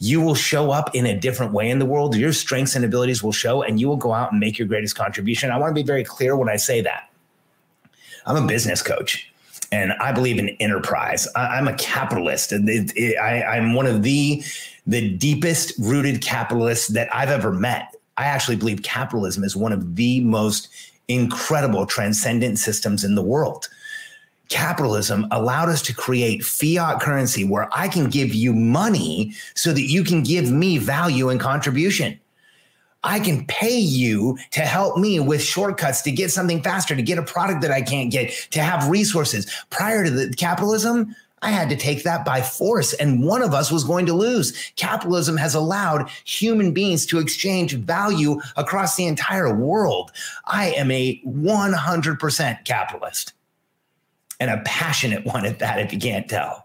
you 0.00 0.20
will 0.20 0.34
show 0.34 0.70
up 0.70 0.94
in 0.94 1.06
a 1.06 1.18
different 1.18 1.52
way 1.52 1.70
in 1.70 1.78
the 1.78 1.86
world. 1.86 2.16
Your 2.16 2.32
strengths 2.32 2.74
and 2.74 2.84
abilities 2.84 3.22
will 3.22 3.32
show 3.32 3.62
and 3.62 3.80
you 3.80 3.88
will 3.88 3.96
go 3.96 4.12
out 4.12 4.32
and 4.32 4.40
make 4.40 4.58
your 4.58 4.66
greatest 4.66 4.96
contribution. 4.96 5.50
I 5.50 5.56
want 5.56 5.70
to 5.70 5.74
be 5.74 5.86
very 5.86 6.04
clear 6.04 6.36
when 6.36 6.48
i 6.48 6.56
say 6.56 6.80
that. 6.80 7.10
I'm 8.26 8.36
a 8.42 8.46
business 8.46 8.82
coach 8.82 9.32
and 9.74 9.92
I 9.94 10.12
believe 10.12 10.38
in 10.38 10.50
enterprise. 10.60 11.26
I, 11.34 11.58
am 11.58 11.66
a 11.66 11.74
capitalist, 11.74 12.52
it, 12.52 12.62
it, 12.94 13.18
I, 13.18 13.42
I'm 13.42 13.74
one 13.74 13.86
of 13.86 14.02
the 14.02 14.42
the 14.86 15.16
deepest 15.16 15.72
rooted 15.78 16.20
capitalists 16.20 16.88
that 16.88 17.08
I've 17.14 17.30
ever 17.30 17.50
met. 17.50 17.96
I 18.18 18.26
actually 18.26 18.56
believe 18.56 18.82
capitalism 18.82 19.42
is 19.42 19.56
one 19.56 19.72
of 19.72 19.96
the 19.96 20.20
most 20.20 20.68
incredible 21.08 21.86
transcendent 21.86 22.58
systems 22.58 23.02
in 23.02 23.14
the 23.14 23.22
world. 23.22 23.68
Capitalism 24.50 25.26
allowed 25.30 25.70
us 25.70 25.80
to 25.82 25.94
create 25.94 26.44
fiat 26.44 27.00
currency 27.00 27.44
where 27.44 27.66
I 27.72 27.88
can 27.88 28.10
give 28.10 28.34
you 28.34 28.52
money 28.52 29.32
so 29.54 29.72
that 29.72 29.88
you 29.88 30.04
can 30.04 30.22
give 30.22 30.50
me 30.50 30.76
value 30.76 31.30
and 31.30 31.40
contribution. 31.40 32.20
I 33.04 33.20
can 33.20 33.44
pay 33.46 33.78
you 33.78 34.38
to 34.52 34.62
help 34.62 34.96
me 34.98 35.20
with 35.20 35.42
shortcuts 35.42 36.02
to 36.02 36.10
get 36.10 36.32
something 36.32 36.62
faster, 36.62 36.96
to 36.96 37.02
get 37.02 37.18
a 37.18 37.22
product 37.22 37.60
that 37.60 37.70
I 37.70 37.82
can't 37.82 38.10
get, 38.10 38.30
to 38.50 38.62
have 38.62 38.88
resources. 38.88 39.46
Prior 39.70 40.04
to 40.04 40.10
the 40.10 40.34
capitalism, 40.34 41.14
I 41.42 41.50
had 41.50 41.68
to 41.68 41.76
take 41.76 42.04
that 42.04 42.24
by 42.24 42.40
force, 42.40 42.94
and 42.94 43.22
one 43.22 43.42
of 43.42 43.52
us 43.52 43.70
was 43.70 43.84
going 43.84 44.06
to 44.06 44.14
lose. 44.14 44.72
Capitalism 44.76 45.36
has 45.36 45.54
allowed 45.54 46.08
human 46.24 46.72
beings 46.72 47.04
to 47.06 47.18
exchange 47.18 47.74
value 47.74 48.40
across 48.56 48.96
the 48.96 49.04
entire 49.04 49.54
world. 49.54 50.10
I 50.46 50.70
am 50.70 50.90
a 50.90 51.20
100% 51.26 52.64
capitalist 52.64 53.34
and 54.40 54.50
a 54.50 54.62
passionate 54.64 55.26
one 55.34 55.44
at 55.44 55.58
that, 55.58 55.80
if 55.80 55.92
you 55.92 55.98
can't 55.98 56.28
tell. 56.28 56.63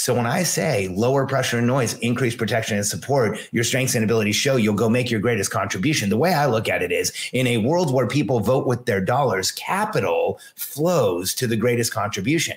So 0.00 0.14
when 0.14 0.24
I 0.24 0.44
say 0.44 0.88
lower 0.88 1.26
pressure 1.26 1.58
and 1.58 1.66
noise, 1.66 1.92
increase 1.98 2.34
protection 2.34 2.78
and 2.78 2.86
support, 2.86 3.38
your 3.52 3.64
strengths 3.64 3.94
and 3.94 4.02
abilities 4.02 4.34
show 4.34 4.56
you'll 4.56 4.72
go 4.72 4.88
make 4.88 5.10
your 5.10 5.20
greatest 5.20 5.50
contribution. 5.50 6.08
The 6.08 6.16
way 6.16 6.32
I 6.32 6.46
look 6.46 6.70
at 6.70 6.82
it 6.82 6.90
is 6.90 7.12
in 7.34 7.46
a 7.46 7.58
world 7.58 7.92
where 7.92 8.06
people 8.06 8.40
vote 8.40 8.66
with 8.66 8.86
their 8.86 9.02
dollars, 9.02 9.52
capital 9.52 10.40
flows 10.56 11.34
to 11.34 11.46
the 11.46 11.54
greatest 11.54 11.92
contribution. 11.92 12.56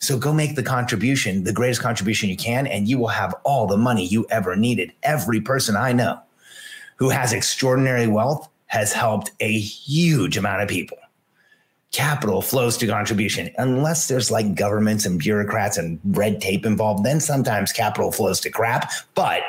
So 0.00 0.18
go 0.18 0.32
make 0.34 0.56
the 0.56 0.62
contribution, 0.64 1.44
the 1.44 1.52
greatest 1.52 1.82
contribution 1.82 2.28
you 2.28 2.36
can, 2.36 2.66
and 2.66 2.88
you 2.88 2.98
will 2.98 3.06
have 3.06 3.32
all 3.44 3.68
the 3.68 3.76
money 3.76 4.04
you 4.04 4.26
ever 4.28 4.56
needed. 4.56 4.92
Every 5.04 5.40
person 5.40 5.76
I 5.76 5.92
know 5.92 6.20
who 6.96 7.10
has 7.10 7.32
extraordinary 7.32 8.08
wealth 8.08 8.48
has 8.66 8.92
helped 8.92 9.30
a 9.38 9.56
huge 9.56 10.36
amount 10.36 10.62
of 10.62 10.68
people 10.68 10.98
capital 11.92 12.42
flows 12.42 12.76
to 12.78 12.86
contribution. 12.86 13.50
Unless 13.58 14.08
there's 14.08 14.30
like 14.30 14.54
governments 14.54 15.06
and 15.06 15.18
bureaucrats 15.18 15.78
and 15.78 15.98
red 16.04 16.40
tape 16.40 16.66
involved, 16.66 17.04
then 17.04 17.20
sometimes 17.20 17.72
capital 17.72 18.12
flows 18.12 18.40
to 18.40 18.50
crap. 18.50 18.90
But 19.14 19.42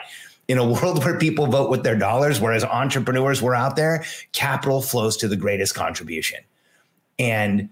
in 0.47 0.57
a 0.57 0.67
world 0.67 1.03
where 1.03 1.17
people 1.17 1.47
vote 1.47 1.69
with 1.69 1.83
their 1.83 1.97
dollars, 1.97 2.39
whereas 2.39 2.63
entrepreneurs 2.63 3.41
were 3.41 3.55
out 3.55 3.75
there, 3.75 4.03
capital 4.33 4.81
flows 4.81 5.17
to 5.17 5.27
the 5.27 5.35
greatest 5.35 5.75
contribution. 5.75 6.39
And 7.19 7.69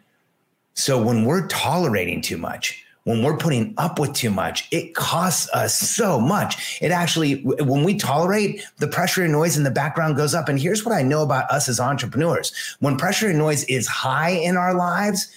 so 0.74 1.02
when 1.02 1.26
we're 1.26 1.48
tolerating 1.48 2.22
too 2.22 2.38
much, 2.38 2.85
when 3.06 3.22
we're 3.22 3.38
putting 3.38 3.74
up 3.78 4.00
with 4.00 4.14
too 4.14 4.32
much, 4.32 4.68
it 4.72 4.96
costs 4.96 5.50
us 5.54 5.80
so 5.80 6.20
much. 6.20 6.80
It 6.82 6.92
actually, 6.92 7.44
when 7.44 7.84
we 7.84 7.96
tolerate, 7.96 8.64
the 8.80 8.88
pressure 8.88 9.24
and 9.24 9.32
noise 9.32 9.58
in 9.58 9.64
the 9.64 9.72
background 9.72 10.18
goes 10.18 10.34
up. 10.34 10.50
And 10.50 10.60
here's 10.60 10.84
what 10.84 10.94
I 10.94 11.04
know 11.04 11.22
about 11.22 11.50
us 11.50 11.70
as 11.70 11.80
entrepreneurs 11.80 12.52
when 12.80 12.98
pressure 12.98 13.30
and 13.30 13.38
noise 13.38 13.64
is 13.66 13.88
high 13.88 14.32
in 14.32 14.58
our 14.58 14.74
lives, 14.74 15.32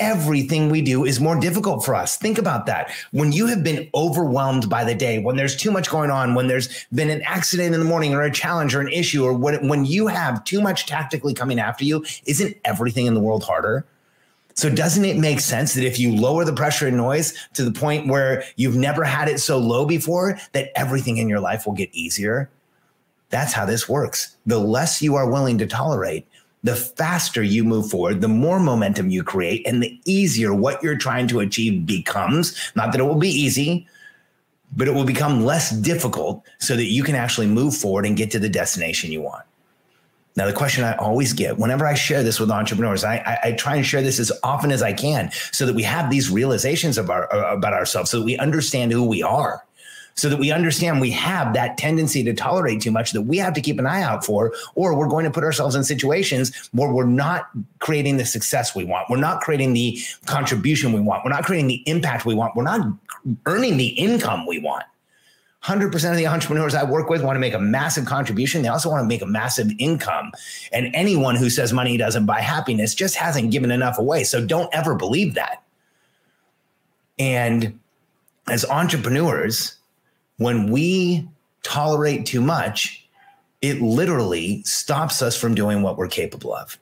everything 0.00 0.70
we 0.70 0.80
do 0.80 1.04
is 1.04 1.20
more 1.20 1.38
difficult 1.38 1.84
for 1.84 1.94
us. 1.94 2.16
Think 2.16 2.38
about 2.38 2.64
that. 2.66 2.90
When 3.12 3.32
you 3.32 3.46
have 3.46 3.62
been 3.62 3.88
overwhelmed 3.94 4.70
by 4.70 4.82
the 4.82 4.94
day, 4.94 5.18
when 5.18 5.36
there's 5.36 5.56
too 5.56 5.70
much 5.70 5.90
going 5.90 6.10
on, 6.10 6.34
when 6.34 6.46
there's 6.46 6.86
been 6.94 7.10
an 7.10 7.22
accident 7.22 7.74
in 7.74 7.80
the 7.80 7.86
morning 7.86 8.14
or 8.14 8.22
a 8.22 8.32
challenge 8.32 8.74
or 8.74 8.80
an 8.80 8.88
issue, 8.88 9.24
or 9.24 9.34
when, 9.34 9.68
when 9.68 9.84
you 9.84 10.06
have 10.06 10.42
too 10.44 10.62
much 10.62 10.86
tactically 10.86 11.34
coming 11.34 11.60
after 11.60 11.84
you, 11.84 12.04
isn't 12.24 12.56
everything 12.64 13.04
in 13.04 13.12
the 13.12 13.20
world 13.20 13.44
harder? 13.44 13.84
So 14.54 14.70
doesn't 14.70 15.04
it 15.04 15.18
make 15.18 15.40
sense 15.40 15.74
that 15.74 15.84
if 15.84 15.98
you 15.98 16.14
lower 16.14 16.44
the 16.44 16.52
pressure 16.52 16.86
and 16.86 16.96
noise 16.96 17.34
to 17.54 17.64
the 17.64 17.72
point 17.72 18.06
where 18.08 18.44
you've 18.56 18.76
never 18.76 19.04
had 19.04 19.28
it 19.28 19.40
so 19.40 19.58
low 19.58 19.84
before, 19.84 20.38
that 20.52 20.70
everything 20.76 21.16
in 21.18 21.28
your 21.28 21.40
life 21.40 21.66
will 21.66 21.74
get 21.74 21.92
easier? 21.92 22.48
That's 23.30 23.52
how 23.52 23.66
this 23.66 23.88
works. 23.88 24.36
The 24.46 24.58
less 24.58 25.02
you 25.02 25.16
are 25.16 25.28
willing 25.28 25.58
to 25.58 25.66
tolerate, 25.66 26.26
the 26.62 26.76
faster 26.76 27.42
you 27.42 27.64
move 27.64 27.90
forward, 27.90 28.20
the 28.20 28.28
more 28.28 28.60
momentum 28.60 29.10
you 29.10 29.22
create, 29.24 29.66
and 29.66 29.82
the 29.82 30.00
easier 30.06 30.54
what 30.54 30.82
you're 30.82 30.96
trying 30.96 31.26
to 31.28 31.40
achieve 31.40 31.84
becomes. 31.84 32.56
Not 32.76 32.92
that 32.92 33.00
it 33.00 33.04
will 33.04 33.16
be 33.16 33.28
easy, 33.28 33.86
but 34.76 34.88
it 34.88 34.94
will 34.94 35.04
become 35.04 35.44
less 35.44 35.70
difficult 35.70 36.44
so 36.58 36.76
that 36.76 36.86
you 36.86 37.02
can 37.02 37.16
actually 37.16 37.48
move 37.48 37.76
forward 37.76 38.06
and 38.06 38.16
get 38.16 38.30
to 38.30 38.38
the 38.38 38.48
destination 38.48 39.12
you 39.12 39.20
want. 39.20 39.44
Now, 40.36 40.46
the 40.46 40.52
question 40.52 40.82
I 40.82 40.96
always 40.96 41.32
get 41.32 41.58
whenever 41.58 41.86
I 41.86 41.94
share 41.94 42.24
this 42.24 42.40
with 42.40 42.50
entrepreneurs, 42.50 43.04
I, 43.04 43.16
I, 43.18 43.48
I, 43.48 43.52
try 43.52 43.76
and 43.76 43.86
share 43.86 44.02
this 44.02 44.18
as 44.18 44.32
often 44.42 44.72
as 44.72 44.82
I 44.82 44.92
can 44.92 45.30
so 45.52 45.64
that 45.64 45.74
we 45.74 45.84
have 45.84 46.10
these 46.10 46.28
realizations 46.28 46.98
of 46.98 47.08
our, 47.08 47.32
uh, 47.32 47.54
about 47.54 47.72
ourselves, 47.72 48.10
so 48.10 48.18
that 48.18 48.24
we 48.24 48.36
understand 48.38 48.90
who 48.90 49.04
we 49.04 49.22
are, 49.22 49.64
so 50.16 50.28
that 50.28 50.40
we 50.40 50.50
understand 50.50 51.00
we 51.00 51.12
have 51.12 51.54
that 51.54 51.78
tendency 51.78 52.24
to 52.24 52.34
tolerate 52.34 52.80
too 52.80 52.90
much 52.90 53.12
that 53.12 53.22
we 53.22 53.38
have 53.38 53.54
to 53.54 53.60
keep 53.60 53.78
an 53.78 53.86
eye 53.86 54.02
out 54.02 54.24
for, 54.24 54.52
or 54.74 54.96
we're 54.96 55.08
going 55.08 55.24
to 55.24 55.30
put 55.30 55.44
ourselves 55.44 55.76
in 55.76 55.84
situations 55.84 56.68
where 56.72 56.92
we're 56.92 57.06
not 57.06 57.50
creating 57.78 58.16
the 58.16 58.26
success 58.26 58.74
we 58.74 58.84
want. 58.84 59.08
We're 59.08 59.18
not 59.18 59.40
creating 59.40 59.72
the 59.72 60.00
contribution 60.26 60.92
we 60.92 61.00
want. 61.00 61.24
We're 61.24 61.30
not 61.30 61.44
creating 61.44 61.68
the 61.68 61.82
impact 61.86 62.26
we 62.26 62.34
want. 62.34 62.56
We're 62.56 62.64
not 62.64 62.88
earning 63.46 63.76
the 63.76 63.88
income 63.88 64.46
we 64.46 64.58
want. 64.58 64.84
100% 65.64 66.10
of 66.10 66.16
the 66.16 66.26
entrepreneurs 66.26 66.74
I 66.74 66.84
work 66.84 67.08
with 67.08 67.22
want 67.22 67.36
to 67.36 67.40
make 67.40 67.54
a 67.54 67.58
massive 67.58 68.04
contribution. 68.04 68.60
They 68.62 68.68
also 68.68 68.90
want 68.90 69.02
to 69.02 69.08
make 69.08 69.22
a 69.22 69.26
massive 69.26 69.70
income. 69.78 70.32
And 70.72 70.94
anyone 70.94 71.36
who 71.36 71.48
says 71.48 71.72
money 71.72 71.96
doesn't 71.96 72.26
buy 72.26 72.40
happiness 72.40 72.94
just 72.94 73.16
hasn't 73.16 73.50
given 73.50 73.70
enough 73.70 73.98
away. 73.98 74.24
So 74.24 74.44
don't 74.44 74.68
ever 74.74 74.94
believe 74.94 75.34
that. 75.34 75.62
And 77.18 77.78
as 78.46 78.66
entrepreneurs, 78.66 79.76
when 80.36 80.70
we 80.70 81.26
tolerate 81.62 82.26
too 82.26 82.42
much, 82.42 83.08
it 83.62 83.80
literally 83.80 84.62
stops 84.64 85.22
us 85.22 85.34
from 85.34 85.54
doing 85.54 85.80
what 85.80 85.96
we're 85.96 86.08
capable 86.08 86.54
of. 86.54 86.78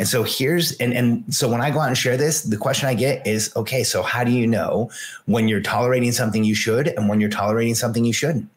And 0.00 0.08
so 0.08 0.22
here's 0.22 0.72
and 0.78 0.94
and 0.94 1.22
so 1.32 1.46
when 1.46 1.60
I 1.60 1.70
go 1.70 1.78
out 1.78 1.88
and 1.88 1.98
share 1.98 2.16
this, 2.16 2.40
the 2.40 2.56
question 2.56 2.88
I 2.88 2.94
get 2.94 3.26
is, 3.26 3.54
okay, 3.54 3.84
so 3.84 4.02
how 4.02 4.24
do 4.24 4.30
you 4.30 4.46
know 4.46 4.90
when 5.26 5.46
you're 5.46 5.60
tolerating 5.60 6.10
something 6.10 6.42
you 6.42 6.54
should 6.54 6.88
and 6.88 7.06
when 7.06 7.20
you're 7.20 7.28
tolerating 7.28 7.74
something 7.74 8.06
you 8.06 8.14
shouldn't? 8.14 8.48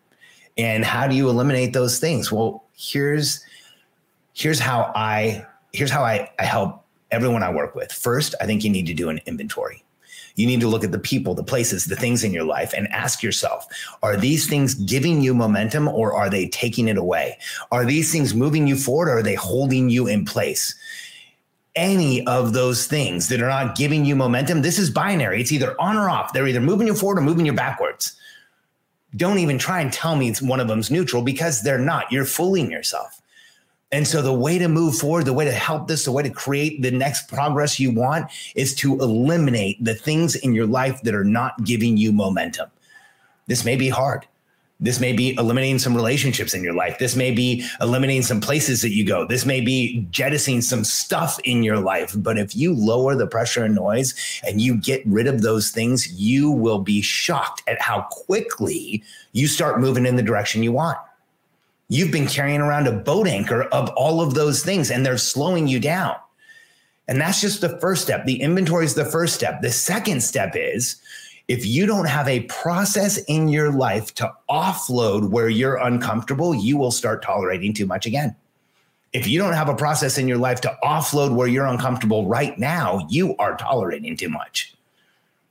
And 0.57 0.85
how 0.85 1.05
do 1.05 1.15
you 1.15 1.29
eliminate 1.29 1.73
those 1.73 1.99
things? 1.99 2.31
Well, 2.31 2.63
here's 2.77 3.43
here's 4.31 4.57
how 4.57 4.93
I 4.95 5.45
here's 5.73 5.91
how 5.91 6.01
I, 6.01 6.31
I 6.39 6.45
help 6.45 6.85
everyone 7.11 7.43
I 7.43 7.51
work 7.51 7.75
with. 7.75 7.91
First, 7.91 8.35
I 8.39 8.45
think 8.45 8.63
you 8.63 8.69
need 8.69 8.87
to 8.87 8.93
do 8.93 9.09
an 9.09 9.19
inventory. 9.25 9.83
You 10.35 10.47
need 10.47 10.61
to 10.61 10.69
look 10.69 10.85
at 10.85 10.93
the 10.93 10.99
people, 10.99 11.35
the 11.35 11.43
places, 11.43 11.87
the 11.87 11.97
things 11.97 12.23
in 12.23 12.31
your 12.31 12.45
life 12.45 12.73
and 12.73 12.87
ask 12.87 13.21
yourself, 13.21 13.67
are 14.01 14.15
these 14.15 14.47
things 14.47 14.75
giving 14.75 15.19
you 15.19 15.33
momentum 15.33 15.89
or 15.89 16.15
are 16.15 16.29
they 16.29 16.47
taking 16.47 16.87
it 16.87 16.97
away? 16.97 17.37
Are 17.69 17.83
these 17.83 18.13
things 18.13 18.33
moving 18.33 18.65
you 18.65 18.77
forward 18.77 19.09
or 19.09 19.17
are 19.17 19.23
they 19.23 19.35
holding 19.35 19.89
you 19.89 20.07
in 20.07 20.23
place? 20.23 20.73
Any 21.75 22.25
of 22.27 22.53
those 22.53 22.85
things 22.85 23.29
that 23.29 23.41
are 23.41 23.47
not 23.47 23.75
giving 23.75 24.05
you 24.05 24.15
momentum, 24.15 24.61
this 24.61 24.77
is 24.77 24.89
binary. 24.89 25.41
It's 25.41 25.51
either 25.51 25.79
on 25.79 25.97
or 25.97 26.09
off. 26.09 26.33
They're 26.33 26.47
either 26.47 26.61
moving 26.61 26.87
you 26.87 26.93
forward 26.93 27.17
or 27.17 27.21
moving 27.21 27.45
you 27.45 27.53
backwards. 27.53 28.15
Don't 29.15 29.39
even 29.39 29.57
try 29.57 29.81
and 29.81 29.91
tell 29.91 30.15
me 30.15 30.29
it's 30.29 30.41
one 30.41 30.59
of 30.59 30.67
them's 30.67 30.89
neutral 30.89 31.21
because 31.21 31.61
they're 31.61 31.79
not. 31.79 32.11
You're 32.11 32.25
fooling 32.25 32.71
yourself. 32.71 33.21
And 33.91 34.07
so 34.07 34.23
the 34.23 34.33
way 34.33 34.57
to 34.57 34.67
move 34.67 34.95
forward, 34.95 35.25
the 35.25 35.33
way 35.33 35.45
to 35.45 35.51
help 35.51 35.87
this, 35.87 36.05
the 36.05 36.11
way 36.11 36.23
to 36.23 36.29
create 36.31 36.81
the 36.81 36.89
next 36.89 37.27
progress 37.27 37.79
you 37.79 37.91
want 37.91 38.31
is 38.55 38.73
to 38.75 38.99
eliminate 38.99 39.83
the 39.83 39.93
things 39.93 40.35
in 40.35 40.55
your 40.55 40.65
life 40.65 41.01
that 41.03 41.13
are 41.13 41.23
not 41.23 41.63
giving 41.63 41.97
you 41.97 42.11
momentum. 42.11 42.71
This 43.45 43.63
may 43.63 43.75
be 43.75 43.89
hard 43.89 44.25
This 44.83 44.99
may 44.99 45.13
be 45.13 45.33
eliminating 45.35 45.79
some 45.79 45.95
relationships 45.95 46.53
in 46.53 46.61
your 46.61 46.73
life. 46.73 46.99
This 46.99 47.15
may 47.15 47.31
be 47.31 47.65
eliminating 47.79 48.21
some 48.21 48.41
places 48.41 48.81
that 48.81 48.91
you 48.91 49.05
go. 49.05 49.25
This 49.25 49.45
may 49.45 49.61
be 49.61 50.05
jettisoning 50.11 50.61
some 50.61 50.83
stuff 50.83 51.39
in 51.45 51.63
your 51.63 51.79
life. 51.79 52.13
But 52.17 52.37
if 52.37 52.53
you 52.53 52.73
lower 52.73 53.15
the 53.15 53.25
pressure 53.25 53.63
and 53.63 53.75
noise 53.75 54.13
and 54.45 54.59
you 54.59 54.75
get 54.75 55.01
rid 55.05 55.25
of 55.25 55.41
those 55.41 55.71
things, 55.71 56.11
you 56.11 56.51
will 56.51 56.79
be 56.79 57.01
shocked 57.01 57.63
at 57.65 57.81
how 57.81 58.01
quickly 58.11 59.01
you 59.31 59.47
start 59.47 59.79
moving 59.79 60.05
in 60.05 60.17
the 60.17 60.21
direction 60.21 60.63
you 60.63 60.73
want. 60.73 60.97
You've 61.87 62.11
been 62.11 62.27
carrying 62.27 62.59
around 62.59 62.87
a 62.87 62.91
boat 62.91 63.25
anchor 63.27 63.63
of 63.63 63.89
all 63.91 64.19
of 64.19 64.33
those 64.33 64.63
things 64.63 64.91
and 64.91 65.05
they're 65.05 65.17
slowing 65.17 65.65
you 65.65 65.79
down. 65.79 66.17
And 67.07 67.21
that's 67.21 67.39
just 67.39 67.61
the 67.61 67.79
first 67.79 68.01
step. 68.01 68.25
The 68.25 68.41
inventory 68.41 68.83
is 68.83 68.95
the 68.95 69.05
first 69.05 69.33
step. 69.33 69.61
The 69.61 69.71
second 69.71 70.21
step 70.23 70.55
is 70.55 70.97
if 71.47 71.65
you 71.65 71.85
don't 71.85 72.07
have 72.07 72.27
a 72.27 72.41
process 72.41 73.17
in 73.25 73.47
your 73.49 73.71
life 73.71 74.13
to 74.15 74.33
offload 74.49 75.29
where 75.29 75.49
you're 75.49 75.75
uncomfortable, 75.75 76.55
you 76.55 76.77
will 76.77 76.91
start 76.91 77.21
tolerating 77.21 77.73
too 77.73 77.85
much 77.85 78.05
again. 78.05 78.35
If 79.11 79.27
you 79.27 79.37
don't 79.37 79.53
have 79.53 79.69
a 79.69 79.75
process 79.75 80.17
in 80.17 80.27
your 80.27 80.37
life 80.37 80.61
to 80.61 80.77
offload 80.83 81.35
where 81.35 81.47
you're 81.47 81.67
uncomfortable 81.67 82.25
right 82.25 82.57
now, 82.57 83.05
you 83.09 83.35
are 83.37 83.55
tolerating 83.57 84.17
too 84.17 84.29
much. 84.29 84.73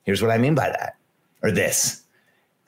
Here's 0.04 0.20
what 0.20 0.30
I 0.30 0.38
mean 0.38 0.54
by 0.54 0.70
that, 0.70 0.96
or 1.42 1.52
this 1.52 2.01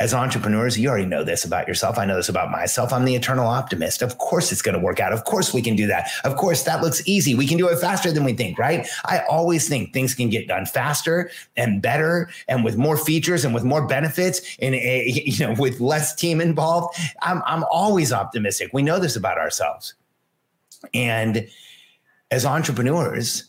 as 0.01 0.13
entrepreneurs, 0.13 0.77
you 0.77 0.89
already 0.89 1.07
know 1.07 1.23
this 1.23 1.45
about 1.45 1.69
yourself. 1.69 1.99
I 1.99 2.05
know 2.05 2.17
this 2.17 2.29
about 2.29 2.51
myself. 2.51 2.93
I'm 2.93 3.05
the 3.05 3.15
eternal 3.15 3.47
optimist. 3.47 4.03
Of 4.03 4.19
course, 4.19 4.51
it's 4.51 4.61
going 4.61 4.75
to 4.77 4.81
work 4.81 4.99
out. 4.99 5.13
Of 5.13 5.25
course, 5.25 5.55
we 5.55 5.63
can 5.63 5.77
do 5.77 5.87
that. 5.87 6.11
Of 6.25 6.37
course, 6.37 6.65
that 6.65 6.83
looks 6.83 7.07
easy. 7.07 7.37
We 7.37 7.47
can 7.47 7.59
do 7.59 7.69
it 7.69 7.79
faster 7.79 8.11
than 8.11 8.25
we 8.25 8.33
think, 8.33 8.59
right? 8.59 8.89
I 9.05 9.21
always 9.31 9.69
think 9.69 9.93
things 9.93 10.13
can 10.13 10.31
get 10.31 10.49
done 10.49 10.67
faster 10.67 11.31
and 11.57 11.81
better 11.81 12.29
and 12.49 12.65
with 12.65 12.77
more 12.77 12.97
features 12.97 13.45
and 13.45 13.55
with 13.55 13.63
more 13.63 13.87
benefits 13.87 14.57
and, 14.61 14.75
eh, 14.75 14.79
a, 14.79 15.23
you 15.27 15.47
know, 15.47 15.55
with 15.61 15.79
less 15.79 16.13
team 16.13 16.41
involved. 16.41 16.99
I'm, 17.23 17.41
I'm 17.47 17.65
always 17.71 18.13
optimistic. 18.13 18.71
We 18.73 18.83
know 18.83 18.99
this 18.99 19.15
about 19.15 19.39
ourselves. 19.39 19.95
And 20.93 21.49
as 22.33 22.45
entrepreneurs, 22.45 23.45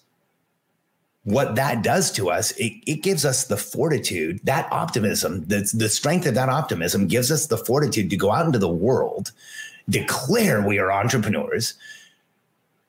what 1.26 1.56
that 1.56 1.82
does 1.82 2.12
to 2.12 2.30
us, 2.30 2.52
it, 2.52 2.74
it 2.86 3.02
gives 3.02 3.26
us 3.26 3.46
the 3.46 3.58
fortitude, 3.58 4.40
that 4.44 4.72
optimism, 4.72 5.44
the, 5.46 5.70
the 5.74 5.90
strength 5.90 6.28
of 6.28 6.36
that 6.36 6.50
optimism 6.50 7.08
gives 7.08 7.32
us 7.32 7.48
the 7.48 7.58
fortitude 7.58 8.12
to 8.12 8.16
go 8.16 8.32
out 8.32 8.46
into 8.46 8.60
the 8.60 8.70
world, 8.70 9.32
declare 9.90 10.66
we 10.66 10.78
are 10.78 10.92
entrepreneurs, 10.92 11.74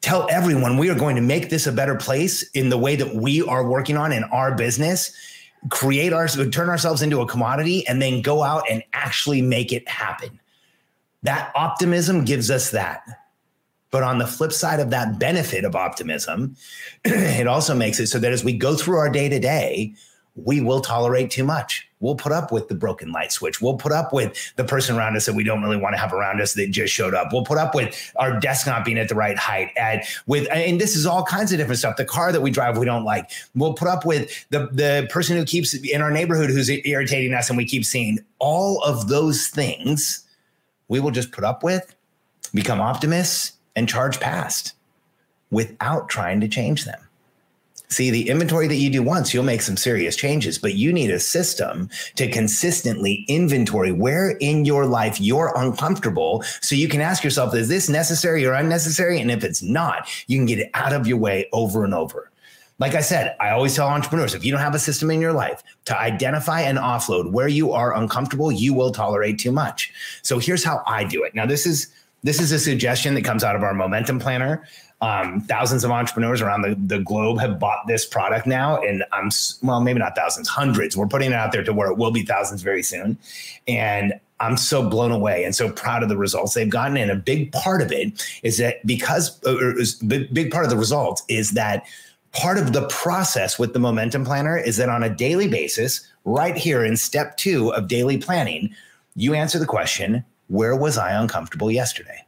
tell 0.02 0.28
everyone 0.31 0.76
we 0.76 0.90
are 0.90 0.95
going 0.95 1.16
to 1.16 1.23
make 1.23 1.49
this 1.49 1.66
a 1.66 1.73
better 1.73 1.95
place 1.95 2.43
in 2.50 2.69
the 2.69 2.76
way 2.76 2.95
that 2.95 3.14
we 3.14 3.43
are 3.43 3.66
working 3.66 3.97
on 3.97 4.12
in 4.12 4.23
our 4.25 4.55
business, 4.55 5.16
create 5.71 6.12
our, 6.12 6.28
turn 6.28 6.69
ourselves 6.69 7.00
into 7.00 7.23
a 7.23 7.26
commodity, 7.26 7.88
and 7.88 8.02
then 8.02 8.21
go 8.21 8.43
out 8.43 8.64
and 8.71 8.83
actually 8.93 9.40
make 9.40 9.73
it 9.73 9.88
happen. 9.88 10.38
That 11.23 11.52
optimism 11.55 12.26
gives 12.26 12.50
us 12.50 12.71
that. 12.73 13.02
But 13.90 14.02
on 14.02 14.19
the 14.19 14.26
flip 14.26 14.52
side 14.52 14.81
of 14.81 14.90
that 14.90 15.19
benefit 15.19 15.64
of 15.64 15.76
optimism, 15.76 16.57
it 17.05 17.47
also 17.47 17.75
makes 17.75 18.00
it 18.00 18.09
so 18.09 18.19
that 18.19 18.33
as 18.33 18.45
we 18.45 18.52
go 18.52 18.75
through 18.75 18.97
our 18.97 19.09
day 19.09 19.28
to 19.28 19.38
day, 19.38 19.95
we 20.37 20.61
will 20.61 20.81
tolerate 20.81 21.31
too 21.31 21.45
much. 21.45 21.88
We'll 22.00 22.14
put 22.14 22.31
up 22.31 22.52
with 22.52 22.69
the 22.69 22.75
broken 22.75 23.11
light 23.11 23.33
switch. 23.33 23.62
We'll 23.62 23.78
put 23.78 23.90
up 23.90 24.12
with 24.12 24.52
the 24.57 24.64
person 24.64 24.97
around 24.97 25.16
us 25.16 25.25
that 25.25 25.35
we 25.35 25.45
don't 25.45 25.62
really 25.62 25.78
want 25.78 25.95
to 25.95 25.99
have 25.99 26.12
around 26.12 26.43
us 26.43 26.52
that 26.55 26.71
just 26.71 26.93
showed 26.93 27.14
up. 27.14 27.33
We'll 27.33 27.45
put 27.45 27.57
up 27.57 27.75
with 27.75 28.12
our 28.16 28.38
desk 28.38 28.66
not 28.66 28.85
being 28.85 28.99
at 28.99 29.09
the 29.09 29.14
right 29.14 29.38
height. 29.38 29.71
And 29.76 30.02
with 30.26 30.47
and 30.52 30.78
this 30.78 30.95
is 30.95 31.07
all 31.07 31.25
kinds 31.25 31.52
of 31.52 31.59
different 31.59 31.78
stuff. 31.78 31.97
The 31.97 32.05
car 32.05 32.33
that 32.33 32.43
we 32.43 32.50
drive 32.50 32.76
we 32.76 32.85
don't 32.85 33.05
like. 33.05 33.31
We'll 33.55 33.73
put 33.73 33.88
up 33.88 34.05
with 34.05 34.31
the 34.50 34.69
the 34.73 35.09
person 35.11 35.38
who 35.38 35.45
keeps 35.47 35.73
in 35.75 36.02
our 36.02 36.11
neighborhood 36.11 36.50
who's 36.50 36.69
irritating 36.69 37.33
us 37.33 37.49
and 37.49 37.57
we 37.57 37.64
keep 37.64 37.87
seeing 37.87 38.19
all 38.38 38.83
of 38.83 39.09
those 39.09 39.49
things. 39.49 40.23
We 40.88 41.00
will 41.00 41.11
just 41.11 41.33
put 41.33 41.45
up 41.45 41.64
with, 41.64 41.97
become 42.52 42.81
optimists, 42.81 43.56
and 43.76 43.88
charge 43.88 44.18
past 44.18 44.73
without 45.50 46.09
trying 46.09 46.40
to 46.40 46.49
change 46.49 46.85
them. 46.85 46.99
See, 47.88 48.11
the 48.11 48.28
inventory 48.28 48.66
that 48.66 48.77
you 48.77 48.90
do 48.90 49.03
once, 49.03 49.33
you'll 49.33 49.44
make 49.44 49.62
some 49.62 49.77
serious 49.77 50.16
changes, 50.16 50.59
but 50.59 50.74
you 50.74 50.92
need 50.92 51.11
a 51.11 51.20
system 51.20 51.88
to 52.16 52.29
consistently 52.29 53.24
inventory 53.29 53.92
where 53.92 54.31
in 54.40 54.64
your 54.64 54.87
life 54.87 55.20
you're 55.20 55.53
uncomfortable. 55.57 56.42
So 56.62 56.74
you 56.74 56.88
can 56.88 57.01
ask 57.01 57.22
yourself, 57.22 57.55
is 57.55 57.68
this 57.68 57.88
necessary 57.88 58.44
or 58.44 58.55
unnecessary? 58.55 59.20
And 59.20 59.31
if 59.31 59.44
it's 59.44 59.62
not, 59.62 60.09
you 60.27 60.37
can 60.37 60.46
get 60.46 60.59
it 60.59 60.70
out 60.74 60.92
of 60.92 61.07
your 61.07 61.18
way 61.18 61.48
over 61.53 61.85
and 61.85 61.94
over. 61.94 62.33
Like 62.79 62.94
I 62.94 63.01
said, 63.01 63.37
I 63.40 63.51
always 63.51 63.74
tell 63.74 63.88
entrepreneurs 63.88 64.35
if 64.35 64.44
you 64.44 64.53
don't 64.53 64.61
have 64.61 64.74
a 64.74 64.81
system 64.81 65.11
in 65.11 65.20
your 65.20 65.33
life 65.33 65.62
to 65.87 65.98
identify 65.98 66.61
and 66.62 66.79
offload 66.79 67.31
where 67.31 67.48
you 67.48 67.72
are 67.72 67.96
uncomfortable, 67.96 68.53
you 68.53 68.74
will 68.74 68.90
tolerate 68.90 69.38
too 69.38 69.53
much. 69.53 69.92
So 70.22 70.38
here's 70.38 70.64
how 70.64 70.83
I 70.87 71.05
do 71.05 71.22
it. 71.22 71.35
Now, 71.35 71.46
this 71.46 71.64
is 71.64 71.88
this 72.22 72.40
is 72.40 72.52
a 72.52 72.59
suggestion 72.59 73.14
that 73.14 73.22
comes 73.22 73.44
out 73.44 73.57
of 73.57 73.62
our 73.62 73.74
momentum 73.74 74.18
planner. 74.18 74.66
Um, 75.02 75.42
thousands 75.42 75.85
of 75.85 75.90
entrepreneurs 75.90 76.40
around 76.40 76.62
the, 76.62 76.74
the 76.87 77.02
globe 77.02 77.38
have 77.38 77.59
bought 77.59 77.87
this 77.87 78.07
product 78.07 78.46
now. 78.46 78.81
And 78.81 79.05
I'm, 79.12 79.31
well, 79.62 79.81
maybe 79.81 79.98
not 79.98 80.16
thousands, 80.16 80.48
hundreds. 80.48 80.96
We're 80.96 81.07
putting 81.07 81.33
it 81.33 81.35
out 81.35 81.52
there 81.52 81.62
to 81.62 81.72
where 81.72 81.90
it 81.90 81.98
will 81.98 82.11
be 82.11 82.24
thousands 82.24 82.62
very 82.62 82.83
soon. 82.83 83.18
And 83.68 84.14
I'm 84.40 84.57
so 84.57 84.88
blown 84.88 85.12
away 85.12 85.44
and 85.44 85.55
so 85.55 85.70
proud 85.70 86.02
of 86.02 86.09
the 86.09 86.16
results 86.16 86.55
they've 86.55 86.68
gotten. 86.68 86.96
And 86.96 87.11
a 87.11 87.16
big 87.16 87.52
part 87.52 87.83
of 87.83 87.92
it 87.92 88.26
is 88.42 88.59
that 88.59 88.85
because, 88.87 89.38
or 89.44 89.74
big, 90.07 90.33
big 90.33 90.50
part 90.50 90.64
of 90.64 90.70
the 90.70 90.76
results 90.79 91.22
is 91.29 91.52
that 91.52 91.85
part 92.33 92.59
of 92.59 92.72
the 92.72 92.87
process 92.88 93.59
with 93.59 93.72
the 93.72 93.79
momentum 93.79 94.24
planner 94.24 94.57
is 94.57 94.76
that 94.79 94.88
on 94.88 95.02
a 95.02 95.14
daily 95.14 95.48
basis, 95.48 96.07
right 96.24 96.57
here 96.57 96.85
in 96.85 96.96
step 96.96 97.37
two 97.37 97.72
of 97.74 97.88
daily 97.88 98.18
planning, 98.18 98.74
you 99.14 99.35
answer 99.35 99.59
the 99.59 99.66
question 99.66 100.24
where 100.48 100.76
was 100.76 100.98
I 100.98 101.12
uncomfortable 101.12 101.70
yesterday? 101.70 102.24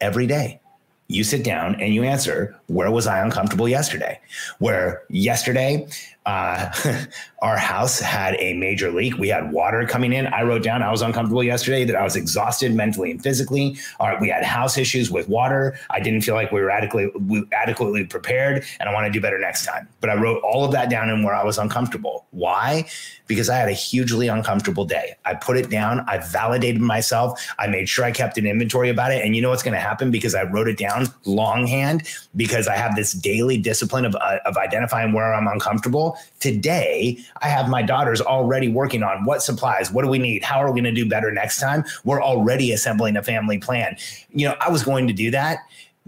Every 0.00 0.26
day. 0.26 0.60
You 1.08 1.22
sit 1.22 1.44
down 1.44 1.80
and 1.80 1.92
you 1.92 2.02
answer, 2.02 2.56
Where 2.66 2.90
was 2.90 3.06
I 3.06 3.20
uncomfortable 3.20 3.68
yesterday? 3.68 4.20
Where 4.58 5.02
yesterday 5.10 5.86
uh, 6.26 6.70
our 7.42 7.56
house 7.56 8.00
had 8.00 8.34
a 8.38 8.54
major 8.54 8.90
leak. 8.90 9.18
We 9.18 9.28
had 9.28 9.52
water 9.52 9.86
coming 9.86 10.12
in. 10.12 10.26
I 10.28 10.42
wrote 10.42 10.62
down 10.62 10.82
I 10.82 10.90
was 10.90 11.02
uncomfortable 11.02 11.44
yesterday 11.44 11.84
that 11.84 11.96
I 11.96 12.02
was 12.02 12.16
exhausted 12.16 12.74
mentally 12.74 13.10
and 13.10 13.22
physically. 13.22 13.76
Our, 14.00 14.18
we 14.20 14.28
had 14.30 14.44
house 14.44 14.78
issues 14.78 15.10
with 15.10 15.28
water. 15.28 15.78
I 15.90 16.00
didn't 16.00 16.22
feel 16.22 16.34
like 16.34 16.52
we 16.52 16.60
were 16.60 16.70
adequately 16.70 17.10
adequately 17.52 18.04
prepared, 18.04 18.64
and 18.80 18.88
I 18.88 18.92
want 18.94 19.06
to 19.06 19.12
do 19.12 19.20
better 19.20 19.38
next 19.38 19.66
time. 19.66 19.88
But 20.00 20.10
I 20.10 20.14
wrote 20.14 20.42
all 20.42 20.64
of 20.64 20.72
that 20.72 20.88
down 20.88 21.10
in 21.10 21.22
where 21.22 21.34
I 21.34 21.44
was 21.44 21.58
uncomfortable. 21.58 22.26
Why? 22.30 22.88
Because 23.26 23.48
I 23.48 23.56
had 23.56 23.68
a 23.68 23.72
hugely 23.72 24.28
uncomfortable 24.28 24.84
day. 24.84 25.16
I 25.24 25.34
put 25.34 25.56
it 25.56 25.70
down. 25.70 26.00
I 26.08 26.18
validated 26.18 26.80
myself. 26.80 27.46
I 27.58 27.66
made 27.66 27.88
sure 27.88 28.04
I 28.04 28.12
kept 28.12 28.36
an 28.38 28.46
inventory 28.46 28.90
about 28.90 29.12
it. 29.12 29.24
And 29.24 29.34
you 29.34 29.42
know 29.42 29.50
what's 29.50 29.62
going 29.62 29.74
to 29.74 29.80
happen 29.80 30.10
because 30.10 30.34
I 30.34 30.42
wrote 30.42 30.68
it 30.68 30.76
down 30.76 31.06
longhand 31.24 32.02
because 32.36 32.68
I 32.68 32.76
have 32.76 32.96
this 32.96 33.12
daily 33.12 33.56
discipline 33.56 34.04
of, 34.04 34.14
uh, 34.16 34.38
of 34.44 34.58
identifying 34.58 35.12
where 35.12 35.32
I'm 35.32 35.46
uncomfortable 35.46 36.13
Today, 36.40 37.18
I 37.42 37.48
have 37.48 37.68
my 37.68 37.82
daughters 37.82 38.20
already 38.20 38.68
working 38.68 39.02
on 39.02 39.24
what 39.24 39.42
supplies, 39.42 39.90
what 39.90 40.02
do 40.02 40.08
we 40.08 40.18
need, 40.18 40.42
how 40.42 40.58
are 40.58 40.72
we 40.72 40.80
going 40.80 40.94
to 40.94 41.02
do 41.02 41.08
better 41.08 41.30
next 41.30 41.60
time? 41.60 41.84
We're 42.04 42.22
already 42.22 42.72
assembling 42.72 43.16
a 43.16 43.22
family 43.22 43.58
plan. 43.58 43.96
You 44.30 44.48
know, 44.48 44.56
I 44.60 44.70
was 44.70 44.82
going 44.82 45.06
to 45.08 45.12
do 45.12 45.30
that 45.30 45.58